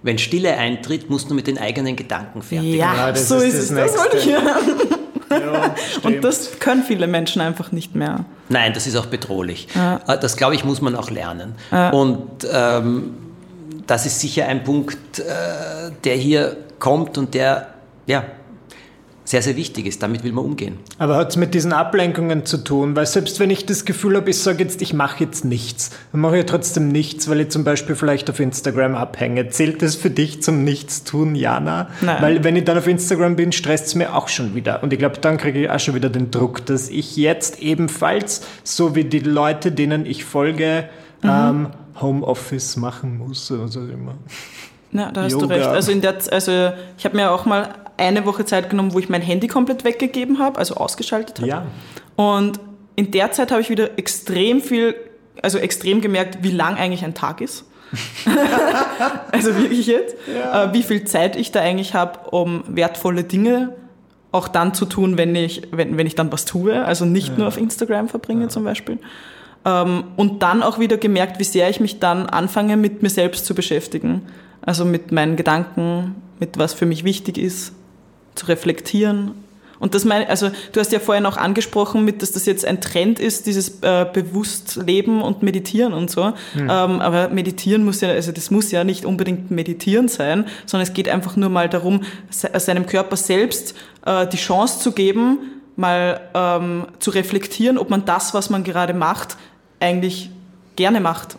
Wenn 0.04 0.17
Stille 0.19 0.56
eintritt, 0.56 1.10
musst 1.10 1.30
du 1.32 1.34
mit 1.34 1.47
den 1.47 1.58
eigenen 1.58 1.95
Gedanken 1.95 2.41
fertig 2.43 2.75
Ja, 2.75 2.93
Ja, 2.93 3.12
das 3.12 3.28
so 3.28 3.38
ist 3.38 3.56
ist, 3.56 3.71
das 3.71 3.91
es. 3.91 3.93
Das 3.93 3.97
wollte 4.04 4.17
ich 4.17 4.28
hören. 4.28 4.89
Ja, 5.32 5.75
Und 6.04 6.23
das 6.23 6.60
können 6.60 6.84
viele 6.84 7.08
Menschen 7.08 7.41
einfach 7.41 7.71
nicht 7.71 7.95
mehr. 7.95 8.25
Nein, 8.49 8.73
das 8.73 8.86
ist 8.86 8.95
auch 8.95 9.08
bedrohlich. 9.08 9.67
Äh, 9.75 10.17
Das, 10.19 10.38
glaube 10.38 10.54
ich, 10.54 10.63
muss 10.63 10.82
man 10.82 10.95
auch 10.95 11.10
lernen. 11.10 11.56
Und 11.91 12.47
ähm, 12.51 13.15
das 13.88 14.06
ist 14.06 14.19
sicher 14.19 14.45
ein 14.47 14.63
Punkt, 14.63 15.19
äh, 15.19 15.23
der 16.04 16.15
hier 16.15 16.58
kommt 16.78 17.17
und 17.17 17.34
der 17.34 17.67
ja, 18.06 18.23
sehr, 19.25 19.41
sehr 19.41 19.55
wichtig 19.57 19.85
ist. 19.88 20.01
Damit 20.03 20.23
will 20.23 20.31
man 20.31 20.45
umgehen. 20.45 20.77
Aber 20.99 21.17
hat 21.17 21.31
es 21.31 21.35
mit 21.35 21.53
diesen 21.53 21.73
Ablenkungen 21.73 22.45
zu 22.45 22.57
tun? 22.63 22.95
Weil 22.95 23.05
selbst 23.07 23.39
wenn 23.39 23.49
ich 23.49 23.65
das 23.65 23.83
Gefühl 23.83 24.15
habe, 24.15 24.29
ich 24.29 24.38
sage 24.39 24.63
jetzt, 24.63 24.81
ich 24.81 24.93
mache 24.93 25.23
jetzt 25.23 25.43
nichts, 25.43 25.89
dann 26.11 26.21
mache 26.21 26.38
ich 26.38 26.43
ja 26.43 26.47
trotzdem 26.47 26.88
nichts, 26.89 27.27
weil 27.29 27.41
ich 27.41 27.49
zum 27.49 27.63
Beispiel 27.63 27.95
vielleicht 27.95 28.29
auf 28.29 28.39
Instagram 28.39 28.95
abhänge. 28.95 29.49
Zählt 29.49 29.81
das 29.81 29.95
für 29.95 30.09
dich 30.11 30.41
zum 30.43 30.63
Nichtstun, 30.63 31.35
Jana? 31.35 31.89
Nein. 32.01 32.21
Weil 32.21 32.43
wenn 32.43 32.55
ich 32.55 32.63
dann 32.63 32.77
auf 32.77 32.88
Instagram 32.88 33.35
bin, 33.35 33.51
stresst 33.51 33.88
es 33.88 33.95
mir 33.95 34.15
auch 34.15 34.27
schon 34.27 34.55
wieder. 34.55 34.81
Und 34.83 34.93
ich 34.93 34.99
glaube, 34.99 35.17
dann 35.19 35.38
kriege 35.38 35.63
ich 35.63 35.69
auch 35.69 35.79
schon 35.79 35.95
wieder 35.95 36.09
den 36.09 36.29
Druck, 36.31 36.65
dass 36.67 36.88
ich 36.89 37.17
jetzt 37.17 37.59
ebenfalls, 37.59 38.41
so 38.63 38.95
wie 38.95 39.03
die 39.05 39.19
Leute, 39.19 39.71
denen 39.71 40.05
ich 40.05 40.23
folge, 40.23 40.88
Mhm. 41.23 41.29
ähm, 41.29 41.67
Homeoffice 41.99 42.75
machen 42.77 43.17
muss 43.17 43.49
oder 43.49 43.67
so 43.67 43.79
immer. 43.81 44.15
Ja, 44.91 45.11
da 45.11 45.23
hast 45.23 45.31
Yoga. 45.31 45.47
du 45.47 45.53
recht. 45.53 45.65
Also, 45.67 45.91
in 45.91 46.01
der, 46.01 46.15
also 46.31 46.71
ich 46.97 47.05
habe 47.05 47.15
mir 47.15 47.31
auch 47.31 47.45
mal 47.45 47.69
eine 47.97 48.25
Woche 48.25 48.45
Zeit 48.45 48.69
genommen, 48.69 48.93
wo 48.93 48.99
ich 48.99 49.10
mein 49.10 49.21
Handy 49.21 49.47
komplett 49.47 49.84
weggegeben 49.84 50.39
habe, 50.39 50.60
also 50.60 50.75
ausgeschaltet 50.75 51.39
habe. 51.39 51.47
Ja. 51.47 51.65
Und 52.15 52.60
in 52.95 53.12
der 53.12 53.31
Zeit 53.31 53.51
habe 53.51 53.62
ich 53.62 53.69
wieder 53.69 53.97
extrem 53.97 54.62
viel, 54.62 54.95
also 55.41 55.58
extrem 55.58 56.01
gemerkt, 56.01 56.39
wie 56.41 56.51
lang 56.51 56.77
eigentlich 56.77 57.03
ein 57.03 57.13
Tag 57.13 57.41
ist. 57.41 57.65
also 59.31 59.55
wirklich 59.55 59.88
jetzt, 59.88 60.15
äh, 60.27 60.73
wie 60.73 60.84
viel 60.84 61.05
Zeit 61.05 61.36
ich 61.36 61.51
da 61.51 61.62
eigentlich 61.62 61.93
habe, 61.93 62.29
um 62.31 62.63
wertvolle 62.67 63.23
Dinge 63.23 63.75
auch 64.31 64.47
dann 64.49 64.73
zu 64.73 64.86
tun, 64.86 65.17
wenn 65.17 65.34
ich, 65.34 65.62
wenn, 65.71 65.97
wenn 65.97 66.08
ich 66.08 66.15
dann 66.15 66.31
was 66.31 66.45
tue, 66.45 66.84
also 66.84 67.05
nicht 67.05 67.38
nur 67.38 67.47
auf 67.47 67.58
Instagram 67.58 68.10
verbringe 68.10 68.49
zum 68.49 68.65
Beispiel. 68.65 68.99
Ähm, 69.63 70.03
und 70.17 70.43
dann 70.43 70.62
auch 70.62 70.77
wieder 70.77 70.97
gemerkt, 70.97 71.39
wie 71.39 71.45
sehr 71.45 71.69
ich 71.69 71.79
mich 71.79 71.99
dann 71.99 72.27
anfange, 72.27 72.75
mit 72.75 73.01
mir 73.01 73.10
selbst 73.10 73.45
zu 73.45 73.55
beschäftigen. 73.55 74.23
Also 74.62 74.84
mit 74.84 75.12
meinen 75.12 75.36
Gedanken, 75.38 76.15
mit 76.39 76.58
was 76.58 76.73
für 76.73 76.86
mich 76.86 77.03
wichtig 77.03 77.38
ist. 77.38 77.73
Zu 78.36 78.45
reflektieren. 78.48 79.32
Und 79.80 79.93
das 79.93 80.06
meine, 80.06 80.30
also 80.30 80.52
du 80.71 80.80
hast 80.80 80.91
ja 80.91 81.00
vorhin 81.00 81.26
auch 81.26 81.38
angesprochen, 81.38 82.06
mit, 82.06 82.21
dass 82.21 82.32
das 82.32 82.45
jetzt 82.45 82.65
ein 82.65 82.80
Trend 82.82 83.19
ist, 83.19 83.45
dieses 83.45 83.82
äh, 83.82 84.06
bewusst 84.12 84.78
Leben 84.78 85.21
und 85.21 85.43
Meditieren 85.43 85.93
und 85.93 86.10
so. 86.10 86.28
Mhm. 86.54 86.62
Ähm, 86.62 86.67
aber 86.69 87.30
Meditieren 87.30 87.84
muss 87.84 88.02
ja, 88.02 88.10
also 88.10 88.32
das 88.32 88.52
muss 88.52 88.71
ja 88.71 88.84
nicht 88.84 89.06
unbedingt 89.06 89.52
Meditieren 89.52 90.08
sein, 90.08 90.45
sondern 90.65 90.88
es 90.88 90.93
geht 90.93 91.10
einfach 91.10 91.36
nur 91.36 91.50
mal 91.50 91.69
darum, 91.69 92.02
se 92.30 92.50
seinem 92.58 92.86
Körper 92.86 93.17
selbst 93.17 93.76
äh, 94.06 94.28
die 94.28 94.38
Chance 94.38 94.80
zu 94.80 94.93
geben, 94.93 95.39
mal 95.76 96.21
ähm, 96.34 96.88
zu 97.00 97.12
reflektieren, 97.12 97.78
ob 97.78 97.89
man 97.89 98.06
das, 98.06 98.34
was 98.34 98.50
man 98.50 98.63
gerade 98.63 98.93
macht, 98.93 99.36
eigentlich 99.80 100.30
gerne 100.78 101.02
macht. 101.02 101.38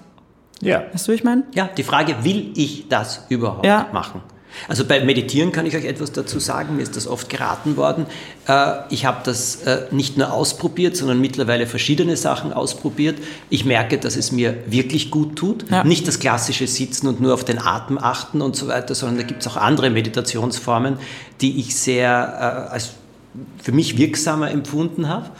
Ja. 0.61 0.85
Weißt 0.93 1.09
du, 1.09 1.13
wie 1.13 1.17
ich 1.17 1.25
meine? 1.25 1.45
Ja, 1.55 1.69
die 1.75 1.83
Frage, 1.83 2.23
will 2.23 2.53
ich 2.55 2.89
das 2.89 3.25
überhaupt 3.29 3.67
ja. 3.67 3.89
machen? 3.93 4.23
Also 4.69 4.85
bei 4.85 5.05
Meditieren 5.05 5.53
kann 5.53 5.67
ich 5.67 5.77
euch 5.77 5.85
etwas 5.85 6.13
dazu 6.13 6.39
sagen. 6.39 6.77
Mir 6.77 6.83
ist 6.83 6.97
das 6.97 7.07
oft 7.07 7.29
geraten 7.29 7.77
worden. 7.77 8.07
Äh, 8.47 8.73
ich 8.91 9.05
habe 9.05 9.19
das 9.25 9.57
äh, 9.63 9.87
nicht 9.91 10.17
nur 10.17 10.33
ausprobiert, 10.33 10.97
sondern 10.97 11.21
mittlerweile 11.21 11.67
verschiedene 11.67 12.17
Sachen 12.17 12.53
ausprobiert. 12.53 13.19
Ich 13.51 13.65
merke, 13.65 13.99
dass 13.99 14.17
es 14.17 14.33
mir 14.33 14.57
wirklich 14.67 15.11
gut 15.11 15.37
tut. 15.37 15.71
Ja. 15.71 15.85
Nicht 15.85 16.07
das 16.09 16.19
klassische 16.19 16.67
Sitzen 16.67 17.07
und 17.07 17.21
nur 17.21 17.35
auf 17.35 17.45
den 17.45 17.59
Atem 17.59 17.99
achten 17.99 18.41
und 18.41 18.57
so 18.57 18.69
weiter, 18.69 18.95
sondern 18.95 19.19
da 19.19 19.23
gibt 19.25 19.43
es 19.43 19.49
auch 19.49 19.57
andere 19.57 19.91
Meditationsformen, 19.91 20.99
die 21.41 21.61
ich 21.61 21.77
sehr 21.77 22.69
äh, 22.71 22.73
als 22.73 22.91
für 23.63 23.73
mich 23.73 23.99
wirksamer 23.99 24.51
empfunden 24.51 25.09
habe. 25.09 25.31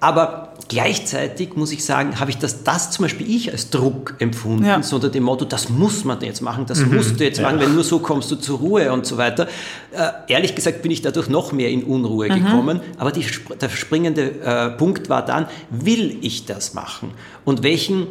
Aber 0.00 0.47
gleichzeitig 0.68 1.56
muss 1.56 1.72
ich 1.72 1.84
sagen, 1.84 2.20
habe 2.20 2.30
ich 2.30 2.38
das, 2.38 2.62
das 2.62 2.90
zum 2.90 3.04
Beispiel 3.04 3.28
ich 3.28 3.50
als 3.50 3.70
Druck 3.70 4.14
empfunden, 4.18 4.64
ja. 4.64 4.82
so 4.82 4.96
unter 4.96 5.08
dem 5.08 5.24
Motto, 5.24 5.44
das 5.44 5.70
muss 5.70 6.04
man 6.04 6.20
jetzt 6.20 6.42
machen, 6.42 6.66
das 6.66 6.80
mhm. 6.80 6.94
musst 6.94 7.18
du 7.18 7.24
jetzt 7.24 7.40
machen, 7.40 7.58
wenn 7.58 7.74
nur 7.74 7.84
so 7.84 7.98
kommst 7.98 8.30
du 8.30 8.36
zur 8.36 8.58
Ruhe 8.58 8.92
und 8.92 9.06
so 9.06 9.16
weiter. 9.16 9.48
Äh, 9.92 10.32
ehrlich 10.32 10.54
gesagt 10.54 10.82
bin 10.82 10.90
ich 10.90 11.00
dadurch 11.00 11.28
noch 11.28 11.52
mehr 11.52 11.70
in 11.70 11.84
Unruhe 11.84 12.28
mhm. 12.28 12.44
gekommen, 12.44 12.80
aber 12.98 13.12
die, 13.12 13.24
der 13.60 13.68
springende 13.70 14.40
äh, 14.40 14.70
Punkt 14.70 15.08
war 15.08 15.24
dann, 15.24 15.46
will 15.70 16.18
ich 16.20 16.44
das 16.44 16.74
machen? 16.74 17.12
Und 17.44 17.62
welchen 17.62 18.08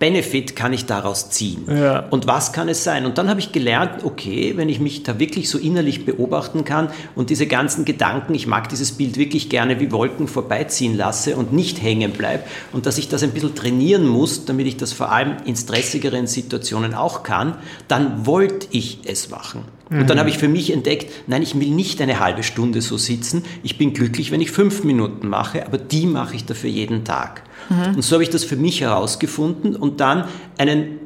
Benefit 0.00 0.56
kann 0.56 0.72
ich 0.72 0.86
daraus 0.86 1.28
ziehen? 1.30 1.66
Ja. 1.68 2.06
Und 2.08 2.26
was 2.26 2.52
kann 2.52 2.70
es 2.70 2.82
sein? 2.82 3.04
Und 3.04 3.18
dann 3.18 3.28
habe 3.28 3.38
ich 3.38 3.52
gelernt, 3.52 4.02
okay, 4.02 4.54
wenn 4.56 4.70
ich 4.70 4.80
mich 4.80 5.02
da 5.02 5.18
wirklich 5.18 5.50
so 5.50 5.58
innerlich 5.58 6.06
beobachten 6.06 6.64
kann 6.64 6.88
und 7.14 7.28
diese 7.28 7.46
ganzen 7.46 7.84
Gedanken, 7.84 8.34
ich 8.34 8.46
mag 8.46 8.70
dieses 8.70 8.92
Bild 8.92 9.18
wirklich 9.18 9.50
gerne 9.50 9.78
wie 9.78 9.92
Wolken 9.92 10.26
vorbeiziehen 10.26 10.96
lasse 10.96 11.36
und 11.36 11.52
nicht 11.52 11.82
hängen 11.82 12.12
bleibe 12.12 12.44
und 12.72 12.86
dass 12.86 12.96
ich 12.96 13.10
das 13.10 13.22
ein 13.22 13.32
bisschen 13.32 13.54
trainieren 13.54 14.08
muss, 14.08 14.46
damit 14.46 14.66
ich 14.66 14.78
das 14.78 14.94
vor 14.94 15.12
allem 15.12 15.36
in 15.44 15.54
stressigeren 15.54 16.26
Situationen 16.26 16.94
auch 16.94 17.22
kann, 17.22 17.58
dann 17.86 18.24
wollte 18.24 18.68
ich 18.70 19.00
es 19.04 19.28
machen. 19.28 19.64
Und 19.90 20.08
dann 20.08 20.16
mhm. 20.16 20.20
habe 20.20 20.30
ich 20.30 20.38
für 20.38 20.48
mich 20.48 20.72
entdeckt, 20.72 21.12
nein, 21.26 21.42
ich 21.42 21.58
will 21.58 21.70
nicht 21.70 22.00
eine 22.00 22.20
halbe 22.20 22.44
Stunde 22.44 22.80
so 22.80 22.96
sitzen. 22.96 23.44
Ich 23.64 23.76
bin 23.76 23.92
glücklich, 23.92 24.30
wenn 24.30 24.40
ich 24.40 24.52
fünf 24.52 24.84
Minuten 24.84 25.28
mache, 25.28 25.66
aber 25.66 25.78
die 25.78 26.06
mache 26.06 26.36
ich 26.36 26.44
dafür 26.44 26.70
jeden 26.70 27.04
Tag. 27.04 27.42
Mhm. 27.70 27.96
Und 27.96 28.02
so 28.02 28.16
habe 28.16 28.22
ich 28.22 28.30
das 28.30 28.44
für 28.44 28.56
mich 28.56 28.82
herausgefunden 28.82 29.76
und 29.76 30.00
dann 30.00 30.26
einen 30.58 30.98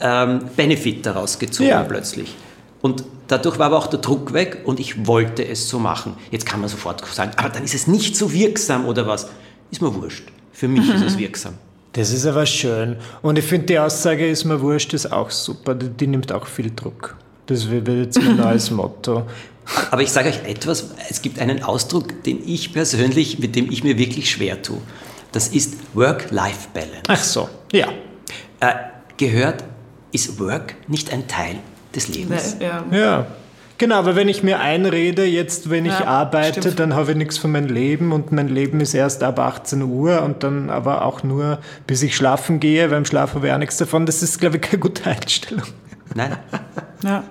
ähm, 0.00 0.42
Benefit 0.56 1.04
daraus 1.04 1.38
gezogen 1.38 1.70
ja. 1.70 1.82
plötzlich. 1.82 2.34
Und 2.80 3.04
dadurch 3.26 3.58
war 3.58 3.66
aber 3.66 3.78
auch 3.78 3.88
der 3.88 3.98
Druck 3.98 4.32
weg 4.32 4.62
und 4.64 4.78
ich 4.78 5.06
wollte 5.06 5.46
es 5.46 5.68
so 5.68 5.78
machen. 5.78 6.14
Jetzt 6.30 6.46
kann 6.46 6.60
man 6.60 6.68
sofort 6.68 7.04
sagen, 7.06 7.32
aber 7.36 7.48
dann 7.48 7.64
ist 7.64 7.74
es 7.74 7.86
nicht 7.86 8.16
so 8.16 8.32
wirksam 8.32 8.86
oder 8.86 9.06
was. 9.06 9.28
Ist 9.70 9.82
mir 9.82 9.92
wurscht. 9.94 10.24
Für 10.52 10.68
mich 10.68 10.86
mhm. 10.86 10.94
ist 10.94 11.02
es 11.02 11.18
wirksam. 11.18 11.54
Das 11.92 12.12
ist 12.12 12.26
aber 12.26 12.46
schön. 12.46 12.96
Und 13.22 13.38
ich 13.38 13.44
finde, 13.44 13.66
die 13.66 13.78
Aussage 13.78 14.28
ist 14.28 14.44
mir 14.44 14.60
wurscht, 14.60 14.92
ist 14.94 15.10
auch 15.10 15.30
super. 15.30 15.74
Die, 15.74 15.88
die 15.88 16.06
nimmt 16.06 16.30
auch 16.30 16.46
viel 16.46 16.70
Druck. 16.74 17.16
Das 17.46 17.68
wird 17.68 17.88
jetzt 17.88 18.20
mein 18.22 18.36
neues 18.44 18.70
Motto. 18.70 19.24
Aber 19.90 20.02
ich 20.02 20.10
sage 20.10 20.28
euch 20.28 20.44
etwas, 20.44 20.90
es 21.10 21.20
gibt 21.22 21.38
einen 21.38 21.62
Ausdruck, 21.62 22.22
den 22.22 22.46
ich 22.46 22.72
persönlich, 22.72 23.38
mit 23.38 23.56
dem 23.56 23.70
ich 23.70 23.84
mir 23.84 23.98
wirklich 23.98 24.30
schwer 24.30 24.62
tue. 24.62 24.80
Das 25.32 25.48
ist 25.48 25.76
Work-Life-Balance. 25.94 27.02
Ach 27.08 27.22
so, 27.22 27.48
ja. 27.72 27.88
Äh, 28.60 28.74
gehört, 29.16 29.64
ist 30.12 30.38
Work 30.40 30.74
nicht 30.88 31.12
ein 31.12 31.28
Teil 31.28 31.56
des 31.94 32.08
Lebens? 32.08 32.56
Ja. 32.60 32.84
ja. 32.90 33.26
Genau, 33.78 33.94
aber 33.94 34.16
wenn 34.16 34.28
ich 34.28 34.42
mir 34.42 34.58
einrede, 34.58 35.24
jetzt, 35.24 35.70
wenn 35.70 35.86
ich 35.86 35.92
ja, 35.92 36.06
arbeite, 36.06 36.60
stimmt. 36.60 36.80
dann 36.80 36.94
habe 36.94 37.12
ich 37.12 37.16
nichts 37.16 37.38
von 37.38 37.52
meinem 37.52 37.68
Leben 37.68 38.12
und 38.12 38.32
mein 38.32 38.48
Leben 38.48 38.80
ist 38.80 38.92
erst 38.92 39.22
ab 39.22 39.38
18 39.38 39.82
Uhr 39.82 40.22
und 40.22 40.42
dann 40.42 40.68
aber 40.68 41.04
auch 41.04 41.22
nur, 41.22 41.60
bis 41.86 42.02
ich 42.02 42.16
schlafen 42.16 42.58
gehe, 42.58 42.88
beim 42.88 43.04
Schlafen 43.04 43.36
habe 43.36 43.46
ich 43.46 43.52
auch 43.52 43.58
nichts 43.58 43.76
davon. 43.76 44.04
Das 44.04 44.20
ist, 44.20 44.40
glaube 44.40 44.56
ich, 44.56 44.62
keine 44.62 44.80
gute 44.80 45.08
Einstellung. 45.08 45.66
Nein. 46.14 46.36
Ja. 47.04 47.22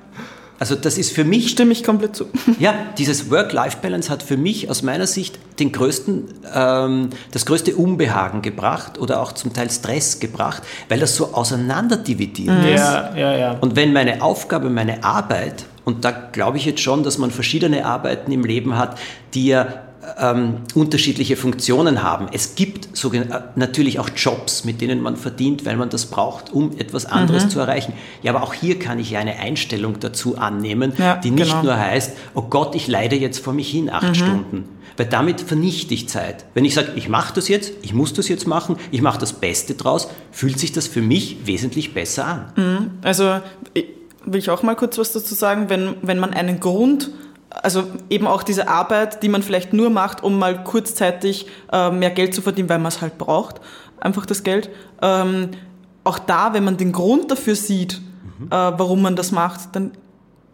Also 0.60 0.76
das 0.76 0.98
ist 0.98 1.12
für 1.12 1.24
mich... 1.24 1.50
Stimme 1.50 1.72
ich 1.72 1.84
komplett 1.84 2.16
zu. 2.16 2.26
Ja, 2.60 2.74
dieses 2.98 3.30
Work-Life-Balance 3.30 4.10
hat 4.10 4.24
für 4.24 4.38
mich 4.38 4.70
aus 4.70 4.82
meiner 4.82 5.06
Sicht 5.06 5.38
den 5.60 5.72
größten, 5.72 6.26
ähm, 6.54 7.10
das 7.32 7.46
größte 7.46 7.76
Unbehagen 7.76 8.42
gebracht 8.42 8.98
oder 8.98 9.22
auch 9.22 9.32
zum 9.34 9.54
Teil 9.54 9.70
Stress 9.70 10.20
gebracht, 10.20 10.64
weil 10.90 11.00
das 11.00 11.16
so 11.16 11.34
auseinanderdividiert 11.34 12.58
mhm. 12.58 12.66
ist. 12.66 12.80
Ja, 12.80 13.16
ja, 13.16 13.38
ja. 13.38 13.58
Und 13.62 13.76
wenn 13.76 13.94
meine 13.94 14.22
Aufgabe, 14.22 14.70
meine 14.70 15.04
Arbeit, 15.04 15.66
und 15.86 16.04
da 16.04 16.12
glaube 16.12 16.58
ich 16.58 16.66
jetzt 16.66 16.82
schon, 16.82 17.04
dass 17.04 17.18
man 17.18 17.32
verschiedene 17.32 17.86
Arbeiten 17.86 18.32
im 18.32 18.44
Leben 18.44 18.78
hat, 18.78 18.98
die 19.34 19.48
ja 19.48 19.87
ähm, 20.18 20.58
unterschiedliche 20.74 21.36
Funktionen 21.36 22.04
haben. 22.04 22.28
Es 22.32 22.56
gibt 22.56 22.88
äh, 23.04 23.40
natürlich 23.56 24.00
auch 24.00 24.10
Jobs, 24.16 24.64
mit 24.64 24.82
denen 24.82 25.02
man 25.02 25.18
verdient, 25.18 25.66
weil 25.66 25.78
man 25.78 25.90
das 25.90 26.06
braucht, 26.06 26.52
um 26.52 26.78
etwas 26.78 27.06
anderes 27.06 27.46
mhm. 27.46 27.50
zu 27.50 27.60
erreichen. 27.60 27.94
Ja, 28.24 28.34
aber 28.34 28.44
auch 28.44 28.54
hier 28.54 28.80
kann 28.80 29.00
ich 29.00 29.18
eine 29.18 29.40
Einstellung 29.40 30.00
dazu 30.00 30.38
annehmen, 30.38 30.94
ja, 30.98 31.18
die 31.18 31.32
nicht 31.32 31.52
genau. 31.52 31.64
nur 31.64 31.78
heißt, 31.78 32.14
oh 32.34 32.44
Gott, 32.44 32.76
ich 32.76 32.88
leide 32.88 33.16
jetzt 33.16 33.40
vor 33.40 33.54
mich 33.54 33.70
hin 33.70 33.90
acht 33.90 34.10
mhm. 34.10 34.16
Stunden. 34.16 34.70
Weil 34.96 35.06
damit 35.06 35.42
vernichte 35.42 35.94
ich 35.94 36.10
Zeit. 36.10 36.46
Wenn 36.56 36.66
ich 36.66 36.74
sage, 36.74 36.94
ich 36.96 37.08
mache 37.08 37.36
das 37.36 37.48
jetzt, 37.50 37.74
ich 37.84 37.94
muss 37.94 38.14
das 38.14 38.28
jetzt 38.30 38.48
machen, 38.48 38.78
ich 38.90 39.04
mache 39.04 39.20
das 39.20 39.34
Beste 39.34 39.76
draus, 39.76 40.10
fühlt 40.32 40.60
sich 40.60 40.72
das 40.72 40.88
für 40.88 41.02
mich 41.02 41.46
wesentlich 41.46 41.94
besser 41.94 42.26
an. 42.26 42.52
Mhm. 42.56 42.92
Also 43.04 43.42
will 44.28 44.40
ich 44.40 44.50
auch 44.50 44.64
mal 44.64 44.76
kurz 44.76 44.98
was 44.98 45.14
dazu 45.14 45.36
sagen, 45.36 45.70
wenn, 45.70 45.96
wenn 46.02 46.20
man 46.20 46.34
einen 46.34 46.60
Grund 46.60 47.12
also 47.50 47.86
eben 48.10 48.28
auch 48.28 48.44
diese 48.44 48.68
Arbeit, 48.68 49.24
die 49.24 49.30
man 49.30 49.42
vielleicht 49.42 49.74
nur 49.74 49.90
macht, 49.90 50.24
um 50.24 50.38
mal 50.38 50.64
kurzzeitig 50.64 51.48
äh, 51.72 51.90
mehr 51.92 52.12
Geld 52.12 52.34
zu 52.34 52.42
verdienen, 52.42 52.70
weil 52.70 52.80
man 52.80 52.88
es 52.88 53.02
halt 53.02 53.18
braucht, 53.18 53.62
einfach 54.00 54.26
das 54.26 54.44
Geld. 54.44 54.70
Ähm, 55.02 55.52
auch 56.04 56.20
da, 56.20 56.54
wenn 56.54 56.64
man 56.64 56.78
den 56.78 56.92
Grund 56.92 57.32
dafür 57.32 57.56
sieht, 57.56 58.02
mhm. 58.40 58.48
äh, 58.48 58.52
warum 58.52 59.02
man 59.02 59.16
das 59.16 59.32
macht, 59.32 59.76
dann 59.76 59.92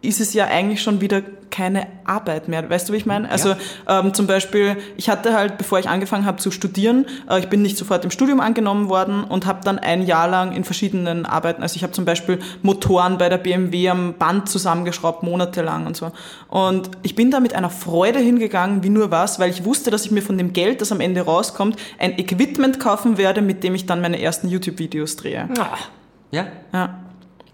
ist 0.04 0.20
es 0.20 0.34
ja 0.34 0.46
eigentlich 0.46 0.82
schon 0.82 1.00
wieder 1.00 1.22
keine 1.54 1.86
Arbeit 2.04 2.48
mehr. 2.48 2.68
Weißt 2.68 2.88
du, 2.88 2.92
wie 2.92 2.96
ich 2.96 3.06
meine? 3.06 3.30
Also 3.30 3.50
ja. 3.50 4.00
ähm, 4.00 4.12
zum 4.12 4.26
Beispiel, 4.26 4.76
ich 4.96 5.08
hatte 5.08 5.34
halt, 5.34 5.56
bevor 5.56 5.78
ich 5.78 5.88
angefangen 5.88 6.26
habe 6.26 6.38
zu 6.38 6.50
studieren, 6.50 7.06
äh, 7.30 7.38
ich 7.38 7.48
bin 7.48 7.62
nicht 7.62 7.78
sofort 7.78 8.04
im 8.04 8.10
Studium 8.10 8.40
angenommen 8.40 8.88
worden 8.88 9.22
und 9.22 9.46
habe 9.46 9.60
dann 9.62 9.78
ein 9.78 10.02
Jahr 10.02 10.26
lang 10.26 10.50
in 10.50 10.64
verschiedenen 10.64 11.26
Arbeiten, 11.26 11.62
also 11.62 11.76
ich 11.76 11.84
habe 11.84 11.92
zum 11.92 12.04
Beispiel 12.04 12.40
Motoren 12.62 13.18
bei 13.18 13.28
der 13.28 13.38
BMW 13.38 13.88
am 13.88 14.14
Band 14.14 14.48
zusammengeschraubt, 14.48 15.22
monatelang 15.22 15.86
und 15.86 15.96
so. 15.96 16.10
Und 16.48 16.90
ich 17.04 17.14
bin 17.14 17.30
da 17.30 17.38
mit 17.38 17.54
einer 17.54 17.70
Freude 17.70 18.18
hingegangen, 18.18 18.82
wie 18.82 18.90
nur 18.90 19.12
was, 19.12 19.38
weil 19.38 19.50
ich 19.50 19.64
wusste, 19.64 19.92
dass 19.92 20.04
ich 20.04 20.10
mir 20.10 20.22
von 20.22 20.36
dem 20.36 20.52
Geld, 20.52 20.80
das 20.80 20.90
am 20.90 21.00
Ende 21.00 21.20
rauskommt, 21.20 21.76
ein 22.00 22.18
Equipment 22.18 22.80
kaufen 22.80 23.16
werde, 23.16 23.42
mit 23.42 23.62
dem 23.62 23.76
ich 23.76 23.86
dann 23.86 24.00
meine 24.00 24.20
ersten 24.20 24.48
YouTube-Videos 24.48 25.14
drehe. 25.14 25.48
Ja. 26.32 26.48
Ja. 26.72 27.03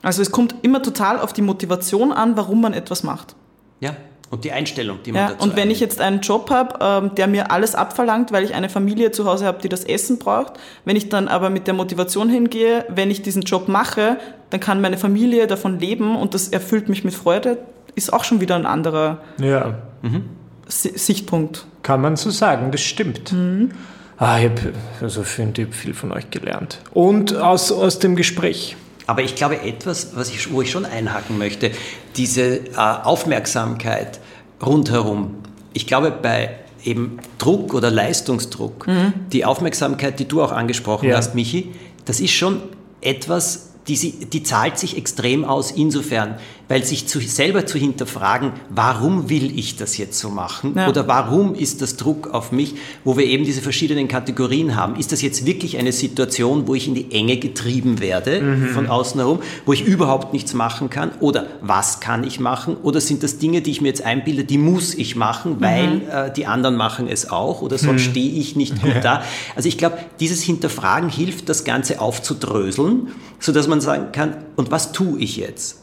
Also 0.02 0.22
es 0.22 0.30
kommt 0.30 0.54
immer 0.62 0.82
total 0.82 1.18
auf 1.18 1.32
die 1.32 1.42
Motivation 1.42 2.12
an, 2.12 2.36
warum 2.36 2.60
man 2.60 2.72
etwas 2.72 3.02
macht. 3.02 3.34
Ja, 3.80 3.96
und 4.30 4.44
die 4.44 4.52
Einstellung, 4.52 4.98
die 5.04 5.10
man 5.10 5.22
ja, 5.22 5.28
dazu 5.30 5.42
Und 5.42 5.56
wenn 5.56 5.70
ich 5.70 5.80
jetzt 5.80 6.00
einen 6.00 6.20
Job 6.20 6.50
habe, 6.50 6.78
ähm, 6.80 7.14
der 7.16 7.26
mir 7.26 7.50
alles 7.50 7.74
abverlangt, 7.74 8.30
weil 8.30 8.44
ich 8.44 8.54
eine 8.54 8.68
Familie 8.68 9.10
zu 9.10 9.24
Hause 9.24 9.44
habe, 9.44 9.60
die 9.60 9.68
das 9.68 9.82
Essen 9.84 10.18
braucht, 10.18 10.52
wenn 10.84 10.94
ich 10.94 11.08
dann 11.08 11.26
aber 11.26 11.50
mit 11.50 11.66
der 11.66 11.74
Motivation 11.74 12.28
hingehe, 12.28 12.84
wenn 12.88 13.10
ich 13.10 13.22
diesen 13.22 13.42
Job 13.42 13.68
mache, 13.68 14.18
dann 14.50 14.60
kann 14.60 14.80
meine 14.80 14.98
Familie 14.98 15.48
davon 15.48 15.80
leben 15.80 16.16
und 16.16 16.34
das 16.34 16.48
erfüllt 16.48 16.88
mich 16.88 17.02
mit 17.02 17.12
Freude, 17.12 17.58
ist 17.96 18.12
auch 18.12 18.22
schon 18.22 18.40
wieder 18.40 18.54
ein 18.54 18.66
anderer 18.66 19.18
ja. 19.40 19.78
mhm. 20.02 20.24
Sichtpunkt. 20.68 21.66
Kann 21.82 22.00
man 22.00 22.14
so 22.14 22.30
sagen, 22.30 22.70
das 22.70 22.82
stimmt. 22.82 23.32
Mhm. 23.32 23.72
Ah, 24.16 24.38
ich 24.38 24.44
habe 24.44 24.72
also 25.00 25.24
finde 25.24 25.62
ich 25.62 25.74
viel 25.74 25.94
von 25.94 26.12
euch 26.12 26.30
gelernt. 26.30 26.78
Und 26.92 27.34
aus, 27.34 27.72
aus 27.72 27.98
dem 27.98 28.14
Gespräch. 28.14 28.76
Aber 29.06 29.22
ich 29.22 29.34
glaube, 29.34 29.60
etwas, 29.60 30.14
was 30.14 30.30
ich, 30.30 30.52
wo 30.52 30.62
ich 30.62 30.70
schon 30.70 30.84
einhaken 30.84 31.38
möchte, 31.38 31.72
diese 32.16 32.56
äh, 32.56 32.76
Aufmerksamkeit 32.76 34.20
rundherum. 34.64 35.36
Ich 35.72 35.86
glaube, 35.86 36.10
bei 36.10 36.56
eben 36.84 37.18
Druck 37.38 37.74
oder 37.74 37.90
Leistungsdruck, 37.90 38.86
mhm. 38.86 39.12
die 39.32 39.44
Aufmerksamkeit, 39.44 40.18
die 40.18 40.26
du 40.26 40.42
auch 40.42 40.52
angesprochen 40.52 41.08
ja. 41.08 41.16
hast, 41.16 41.34
Michi, 41.34 41.74
das 42.04 42.20
ist 42.20 42.32
schon 42.32 42.62
etwas, 43.00 43.69
die, 43.94 44.26
die 44.26 44.42
zahlt 44.42 44.78
sich 44.78 44.96
extrem 44.96 45.44
aus 45.44 45.70
insofern. 45.70 46.36
weil 46.68 46.84
sich 46.84 47.08
zu, 47.08 47.18
selber 47.18 47.66
zu 47.66 47.78
hinterfragen, 47.78 48.52
warum 48.68 49.28
will 49.28 49.58
ich 49.58 49.74
das 49.76 49.98
jetzt 49.98 50.20
so 50.20 50.28
machen 50.30 50.74
Ja. 50.76 50.88
oder 50.88 51.08
warum 51.08 51.56
ist 51.56 51.82
das 51.82 51.96
Druck 51.96 52.28
auf 52.32 52.52
mich, 52.52 52.76
wo 53.02 53.16
wir 53.16 53.24
eben 53.24 53.42
diese 53.44 53.60
verschiedenen 53.60 54.06
Kategorien 54.06 54.76
haben. 54.76 54.94
Ist 54.94 55.10
das 55.10 55.20
jetzt 55.20 55.44
wirklich 55.46 55.78
eine 55.78 55.90
Situation, 55.90 56.68
wo 56.68 56.76
ich 56.76 56.86
in 56.86 56.94
die 56.94 57.10
Enge 57.10 57.38
getrieben 57.38 57.98
werde 57.98 58.68
von 58.72 58.86
außen 58.86 59.18
herum, 59.18 59.40
wo 59.66 59.72
ich 59.72 59.84
überhaupt 59.84 60.32
nichts 60.32 60.54
machen 60.54 60.90
kann 60.90 61.10
oder 61.18 61.48
was 61.60 61.98
kann 61.98 62.22
ich 62.22 62.38
machen 62.38 62.76
oder 62.84 63.00
sind 63.00 63.24
das 63.24 63.38
Dinge, 63.38 63.62
die 63.62 63.72
ich 63.72 63.80
mir 63.80 63.88
jetzt 63.88 64.04
einbilde, 64.04 64.44
die 64.44 64.58
muss 64.58 64.94
ich 64.94 65.16
machen, 65.16 65.56
weil 65.58 66.02
äh, 66.08 66.32
die 66.32 66.46
anderen 66.46 66.76
machen 66.76 67.08
es 67.08 67.32
auch 67.32 67.62
oder 67.62 67.78
sonst 67.78 68.02
stehe 68.02 68.30
ich 68.38 68.54
nicht 68.54 68.80
gut 68.80 68.94
da. 69.02 69.24
Also 69.56 69.68
ich 69.68 69.76
glaube, 69.76 69.98
dieses 70.20 70.40
Hinterfragen 70.42 71.08
hilft, 71.10 71.48
das 71.48 71.64
Ganze 71.64 72.00
aufzudröseln, 72.00 73.08
sodass 73.40 73.66
man 73.66 73.79
sagen 73.80 74.12
kann, 74.12 74.36
und 74.56 74.70
was 74.70 74.92
tue 74.92 75.18
ich 75.20 75.36
jetzt? 75.36 75.78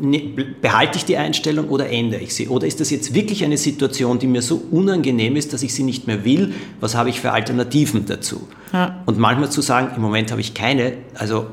Ne- 0.00 0.32
Behalte 0.62 0.96
ich 0.96 1.04
die 1.04 1.18
Einstellung 1.18 1.68
oder 1.68 1.90
ändere 1.90 2.20
ich 2.22 2.34
sie? 2.34 2.48
Oder 2.48 2.66
ist 2.66 2.80
das 2.80 2.88
jetzt 2.90 3.12
wirklich 3.12 3.44
eine 3.44 3.58
Situation, 3.58 4.18
die 4.18 4.26
mir 4.26 4.40
so 4.42 4.62
unangenehm 4.70 5.36
ist, 5.36 5.52
dass 5.52 5.62
ich 5.62 5.74
sie 5.74 5.82
nicht 5.82 6.06
mehr 6.06 6.24
will? 6.24 6.54
Was 6.80 6.94
habe 6.94 7.10
ich 7.10 7.20
für 7.20 7.32
Alternativen 7.32 8.06
dazu? 8.06 8.48
Ja. 8.72 9.02
Und 9.04 9.18
manchmal 9.18 9.50
zu 9.50 9.60
sagen, 9.60 9.90
im 9.94 10.00
Moment 10.02 10.30
habe 10.30 10.40
ich 10.40 10.54
keine, 10.54 10.94
also 11.14 11.46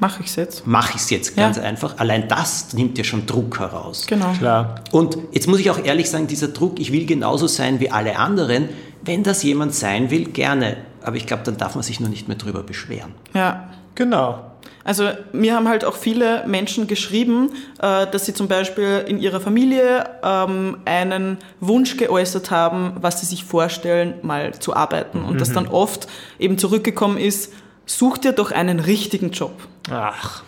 Mache 0.00 0.22
ich 0.24 0.26
es 0.26 0.36
jetzt. 0.36 0.66
mache 0.66 0.92
ich 0.96 1.02
es 1.02 1.10
jetzt 1.10 1.36
Ja. 1.36 1.44
ganz 1.44 1.58
einfach. 1.58 1.98
Allein 1.98 2.26
das 2.28 2.74
nimmt 2.74 2.98
ja 2.98 3.04
schon 3.04 3.26
Druck 3.26 3.60
heraus. 3.60 4.06
Genau. 4.08 4.32
Klar. 4.32 4.82
Und 4.90 5.16
jetzt 5.32 5.46
muss 5.46 5.60
ich 5.60 5.70
auch 5.70 5.82
ehrlich 5.82 6.10
sagen, 6.10 6.26
dieser 6.26 6.48
Druck, 6.48 6.80
ich 6.80 6.90
will 6.92 7.06
genauso 7.06 7.46
sein 7.46 7.78
wie 7.80 7.90
alle 7.90 8.18
anderen, 8.18 8.68
wenn 9.04 9.22
das 9.22 9.44
jemand 9.44 9.72
sein 9.72 10.10
will, 10.10 10.24
gerne. 10.26 10.78
Aber 11.00 11.14
ich 11.16 11.26
glaube, 11.26 11.44
dann 11.44 11.56
darf 11.56 11.76
man 11.76 11.84
sich 11.84 12.00
nur 12.00 12.08
nicht 12.10 12.26
mehr 12.26 12.36
drüber 12.36 12.64
beschweren. 12.64 13.12
Ja. 13.34 13.70
Genau. 13.94 14.40
Also 14.84 15.10
mir 15.32 15.54
haben 15.54 15.68
halt 15.68 15.84
auch 15.84 15.96
viele 15.96 16.46
Menschen 16.46 16.86
geschrieben, 16.86 17.50
äh, 17.80 18.06
dass 18.06 18.26
sie 18.26 18.34
zum 18.34 18.48
Beispiel 18.48 19.04
in 19.06 19.18
ihrer 19.18 19.40
Familie 19.40 20.08
ähm, 20.22 20.78
einen 20.84 21.38
Wunsch 21.60 21.96
geäußert 21.96 22.50
haben, 22.50 22.96
was 23.00 23.20
sie 23.20 23.26
sich 23.26 23.44
vorstellen, 23.44 24.14
mal 24.22 24.54
zu 24.54 24.74
arbeiten. 24.74 25.24
Und 25.24 25.40
das 25.40 25.52
dann 25.52 25.68
oft 25.68 26.08
eben 26.38 26.58
zurückgekommen 26.58 27.18
ist, 27.18 27.52
such 27.86 28.18
dir 28.18 28.32
doch 28.32 28.52
einen 28.52 28.80
richtigen 28.80 29.30
Job. 29.30 29.52
Ach. 29.90 30.42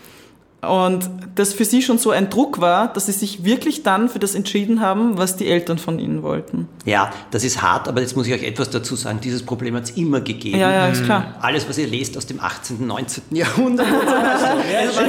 Und 0.61 1.09
das 1.37 1.53
für 1.53 1.65
sie 1.65 1.83
schon 1.83 1.99
so 1.99 2.11
ein 2.11 2.31
Druck 2.31 2.61
war, 2.61 2.93
dass 2.93 3.07
sie 3.07 3.13
sich 3.13 3.45
wirklich 3.45 3.85
dann 3.85 4.09
für 4.09 4.19
das 4.19 4.35
entschieden 4.35 4.81
haben, 4.81 5.17
was 5.17 5.37
die 5.37 5.47
Eltern 5.49 5.79
von 5.79 6.01
ihnen 6.01 6.25
wollten. 6.25 6.69
Ja, 6.85 7.13
das 7.31 7.45
ist 7.45 7.63
hart, 7.63 7.87
aber 7.87 8.01
jetzt 8.01 8.17
muss 8.17 8.27
ich 8.27 8.33
euch 8.35 8.43
etwas 8.43 8.69
dazu 8.71 8.97
sagen. 8.97 9.21
Dieses 9.23 9.45
Problem 9.45 9.77
hat 9.77 9.85
es 9.85 9.91
immer 9.91 10.21
gegeben. 10.21 10.59
Ja, 10.59 10.71
ja, 10.73 10.89
ist 10.89 11.05
klar. 11.05 11.37
Alles, 11.41 11.69
was 11.69 11.79
ihr 11.79 11.87
lest 11.87 12.17
aus 12.17 12.27
dem 12.27 12.41
18., 12.41 12.85
19. 12.85 13.23
Jahrhundert. 13.31 13.87
es, 14.83 14.97
war, 14.97 15.05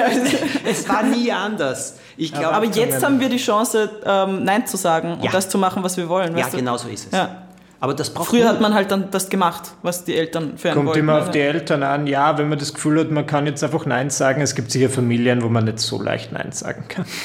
es 0.70 0.90
war 0.90 1.04
nie 1.04 1.32
anders. 1.32 1.96
Ich 2.16 2.32
glaube, 2.32 2.54
Aber 2.54 2.66
jetzt 2.66 3.04
haben 3.04 3.20
wir 3.20 3.30
die 3.30 3.38
Chance, 3.38 3.90
ähm, 4.06 4.44
Nein 4.44 4.68
zu 4.68 4.78
sagen 4.78 5.14
und 5.14 5.24
Ja. 5.24 5.32
das 5.32 5.50
zu 5.50 5.58
machen, 5.58 5.82
was 5.82 5.98
wir 5.98 6.10
wollen. 6.10 6.38
ja, 6.38 6.48
du? 6.48 6.58
genau 6.58 6.78
so 6.78 6.90
ist 6.90 7.08
es. 7.08 7.12
Ja. 7.12 7.44
Aber 7.82 7.94
das 7.94 8.10
braucht 8.14 8.30
Früher 8.30 8.50
hat 8.50 8.60
man 8.60 8.74
halt 8.74 8.92
dann 8.92 9.10
das 9.12 9.30
gemacht, 9.30 9.72
was 9.84 10.04
die 10.04 10.16
Eltern 10.16 10.58
für 10.58 10.68
einen 10.70 10.76
Kommt 10.76 10.88
wollten. 10.90 11.00
immer 11.00 11.14
auf 11.14 11.20
Also- 11.22 11.32
die 11.32 11.40
Eltern 11.40 11.82
an. 11.84 12.08
Ja, 12.08 12.38
wenn 12.38 12.50
man 12.50 12.60
das 12.60 12.74
Gefühl 12.74 13.00
hat, 13.00 13.10
man 13.12 13.26
kann 13.26 13.46
jetzt 13.46 13.64
einfach 13.64 13.86
Nein 13.86 14.10
sagen. 14.10 14.42
Es 14.42 14.54
gibt 14.56 14.70
sicher 14.72 14.90
Familien, 14.90 15.42
wo 15.42 15.48
man 15.50 15.64
nicht 15.66 15.80
so 15.80 16.02
leicht 16.02 16.32
Nein 16.32 16.52
sagen 16.52 16.84
kann. 16.88 17.06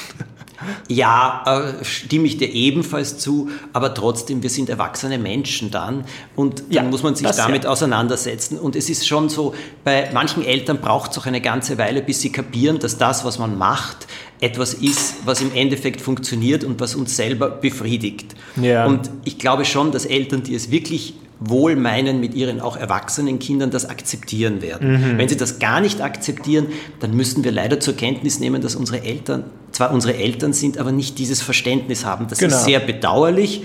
Ja, 0.87 1.43
äh, 1.81 1.83
stimme 1.85 2.25
ich 2.25 2.37
dir 2.37 2.49
ebenfalls 2.49 3.17
zu, 3.17 3.49
aber 3.73 3.93
trotzdem, 3.93 4.41
wir 4.41 4.49
sind 4.49 4.69
erwachsene 4.69 5.17
Menschen 5.19 5.69
dann 5.69 6.05
und 6.35 6.59
dann 6.59 6.71
Ja, 6.71 6.81
muss 6.83 7.03
man 7.03 7.13
sich 7.13 7.29
damit 7.29 7.65
ja. 7.65 7.69
auseinandersetzen. 7.69 8.57
Und 8.57 8.75
es 8.75 8.89
ist 8.89 9.05
schon 9.05 9.27
so, 9.29 9.53
bei 9.83 10.09
manchen 10.13 10.43
Eltern 10.45 10.79
braucht 10.79 11.11
es 11.11 11.17
auch 11.17 11.25
eine 11.25 11.41
ganze 11.41 11.77
Weile, 11.77 12.01
bis 12.01 12.21
sie 12.21 12.31
kapieren, 12.31 12.79
dass 12.79 12.97
das, 12.97 13.25
was 13.25 13.37
man 13.37 13.57
macht, 13.57 14.07
etwas 14.41 14.73
ist, 14.73 15.15
was 15.25 15.41
im 15.41 15.53
Endeffekt 15.53 16.01
funktioniert 16.01 16.63
und 16.63 16.79
was 16.79 16.95
uns 16.95 17.15
selber 17.15 17.49
befriedigt. 17.49 18.35
Ja. 18.61 18.85
Und 18.85 19.09
ich 19.23 19.37
glaube 19.39 19.65
schon, 19.65 19.91
dass 19.91 20.05
Eltern, 20.05 20.43
die 20.43 20.55
es 20.55 20.71
wirklich 20.71 21.13
wohl 21.39 21.75
meinen 21.75 22.19
mit 22.21 22.33
ihren 22.33 22.61
auch 22.61 22.77
erwachsenen 22.77 23.39
Kindern, 23.39 23.69
das 23.69 23.85
akzeptieren 23.85 24.61
werden. 24.61 25.17
Wenn 25.17 25.27
sie 25.27 25.35
das 25.35 25.59
gar 25.59 25.81
nicht 25.81 26.01
akzeptieren, 26.01 26.67
dann 27.01 27.13
müssen 27.15 27.43
wir 27.43 27.51
leider 27.51 27.79
zur 27.81 27.95
Kenntnis 27.95 28.39
nehmen, 28.39 28.61
dass 28.61 28.75
unsere 28.75 29.01
Eltern 29.03 29.43
zwar 29.71 29.91
unsere 29.91 30.15
Eltern 30.15 30.53
sind, 30.53 30.77
aber 30.77 30.93
nicht 30.93 31.19
dieses 31.19 31.41
Verständnis 31.41 32.05
haben. 32.05 32.27
Das 32.29 32.39
Genau. 32.39 32.55
ist 32.55 32.63
sehr 32.63 32.79
bedauerlich, 32.79 33.63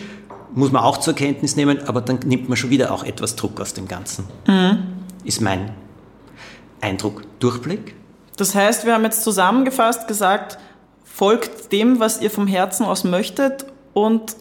muss 0.53 0.73
man 0.73 0.83
auch 0.83 0.99
zur 0.99 1.15
Kenntnis 1.15 1.55
nehmen, 1.55 1.79
aber 1.87 2.01
dann 2.01 2.19
nimmt 2.27 2.49
man 2.49 2.57
schon 2.57 2.71
wieder 2.71 2.93
auch 2.93 3.05
etwas 3.05 3.37
Druck 3.37 3.61
aus 3.61 3.73
dem 3.75 3.87
Ganzen. 3.87 4.25
Ist 5.23 5.41
mein 5.41 5.71
Eindruck. 6.81 7.23
Durchblick? 7.39 7.95
Das 8.41 8.55
heißt, 8.55 8.87
wir 8.87 8.95
haben 8.95 9.05
jetzt 9.05 9.23
zusammengefasst 9.23 10.09
gesagt, 10.09 10.57
folgt 11.05 11.73
dem, 11.73 12.01
was 12.01 12.23
ihr 12.23 12.31
vom 12.31 12.47
Herzen 12.47 12.87
aus 12.87 13.05
möchtet 13.05 13.67
und 13.93 14.35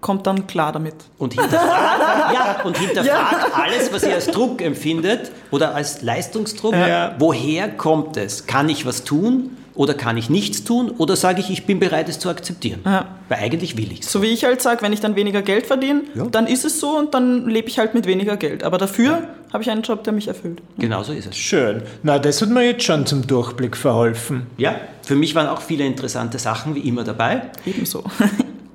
kommt 0.00 0.28
dann 0.28 0.46
klar 0.46 0.70
damit. 0.70 0.94
Und 1.18 1.34
hinterfragt, 1.34 2.32
ja, 2.34 2.62
und 2.62 2.78
hinterfragt 2.78 3.46
alles, 3.52 3.92
was 3.92 4.04
ihr 4.04 4.14
als 4.14 4.28
Druck 4.28 4.62
empfindet 4.62 5.32
oder 5.50 5.74
als 5.74 6.02
Leistungsdruck. 6.02 6.72
Ja. 6.72 7.16
Woher 7.18 7.68
kommt 7.68 8.16
es? 8.16 8.46
Kann 8.46 8.68
ich 8.68 8.86
was 8.86 9.02
tun 9.02 9.56
oder 9.74 9.94
kann 9.94 10.16
ich 10.16 10.28
nichts 10.30 10.64
tun? 10.64 10.90
Oder 10.90 11.16
sage 11.16 11.40
ich, 11.40 11.50
ich 11.50 11.66
bin 11.66 11.78
bereit, 11.80 12.08
es 12.08 12.18
zu 12.18 12.28
akzeptieren? 12.28 12.80
Ja. 12.84 13.06
Weil 13.28 13.38
eigentlich 13.38 13.76
will 13.76 13.90
ich 13.92 14.00
es. 14.00 14.12
So 14.12 14.22
wie 14.22 14.26
ich 14.28 14.44
halt 14.44 14.60
sage, 14.62 14.82
wenn 14.82 14.92
ich 14.92 15.00
dann 15.00 15.16
weniger 15.16 15.42
Geld 15.42 15.66
verdiene, 15.66 16.02
Ja. 16.14 16.24
dann 16.26 16.46
ist 16.46 16.64
es 16.64 16.80
so 16.80 16.96
und 16.98 17.14
dann 17.14 17.48
lebe 17.48 17.68
ich 17.68 17.78
halt 17.78 17.94
mit 17.94 18.06
weniger 18.06 18.36
Geld. 18.36 18.62
Aber 18.64 18.78
dafür 18.78 19.22
habe 19.52 19.62
ich 19.62 19.70
einen 19.70 19.82
Job, 19.82 20.04
der 20.04 20.12
mich 20.12 20.28
erfüllt. 20.28 20.60
Genau 20.78 21.02
so 21.02 21.12
ist 21.12 21.26
es. 21.28 21.36
Schön. 21.36 21.82
Na, 22.02 22.18
das 22.18 22.40
hat 22.42 22.50
mir 22.50 22.64
jetzt 22.64 22.84
schon 22.84 23.06
zum 23.06 23.26
Durchblick 23.26 23.76
verholfen. 23.76 24.46
Ja, 24.56 24.76
für 25.02 25.14
mich 25.16 25.34
waren 25.34 25.46
auch 25.48 25.60
viele 25.62 25.84
interessante 25.86 26.38
Sachen 26.38 26.74
wie 26.74 26.80
immer 26.80 27.04
dabei. 27.04 27.42
Ebenso. 27.66 28.04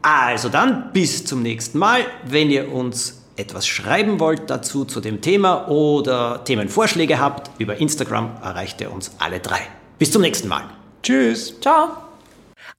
Also 0.08 0.50
dann 0.50 0.92
bis 0.94 1.26
zum 1.26 1.42
nächsten 1.42 1.80
Mal. 1.80 2.02
Wenn 2.28 2.52
ihr 2.52 2.72
uns 2.72 3.24
etwas 3.38 3.66
schreiben 3.68 4.20
wollt 4.20 4.52
dazu 4.52 4.86
zu 4.86 5.02
dem 5.02 5.20
Thema 5.20 5.68
oder 5.68 6.44
Themenvorschläge 6.44 7.20
habt, 7.20 7.50
über 7.60 7.78
Instagram 7.82 8.30
erreicht 8.44 8.80
ihr 8.82 8.94
uns 8.94 9.12
alle 9.18 9.40
drei. 9.40 9.62
Bis 9.98 10.12
zum 10.12 10.22
nächsten 10.22 10.48
Mal. 10.48 10.62
Tschüss. 11.06 11.54
Ciao. 11.62 11.98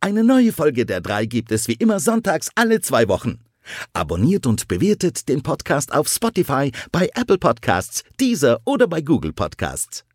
Eine 0.00 0.24
neue 0.24 0.52
Folge 0.52 0.84
der 0.84 1.00
drei 1.00 1.26
gibt 1.26 1.52
es 1.52 1.68
wie 1.68 1.74
immer 1.74 2.00
sonntags 2.00 2.50
alle 2.56 2.80
zwei 2.80 3.06
Wochen. 3.06 3.38
Abonniert 3.92 4.48
und 4.48 4.66
bewertet 4.66 5.28
den 5.28 5.44
Podcast 5.44 5.92
auf 5.92 6.08
Spotify, 6.08 6.72
bei 6.90 7.08
Apple 7.14 7.38
Podcasts, 7.38 8.02
Deezer 8.20 8.60
oder 8.64 8.88
bei 8.88 9.00
Google 9.00 9.32
Podcasts. 9.32 10.05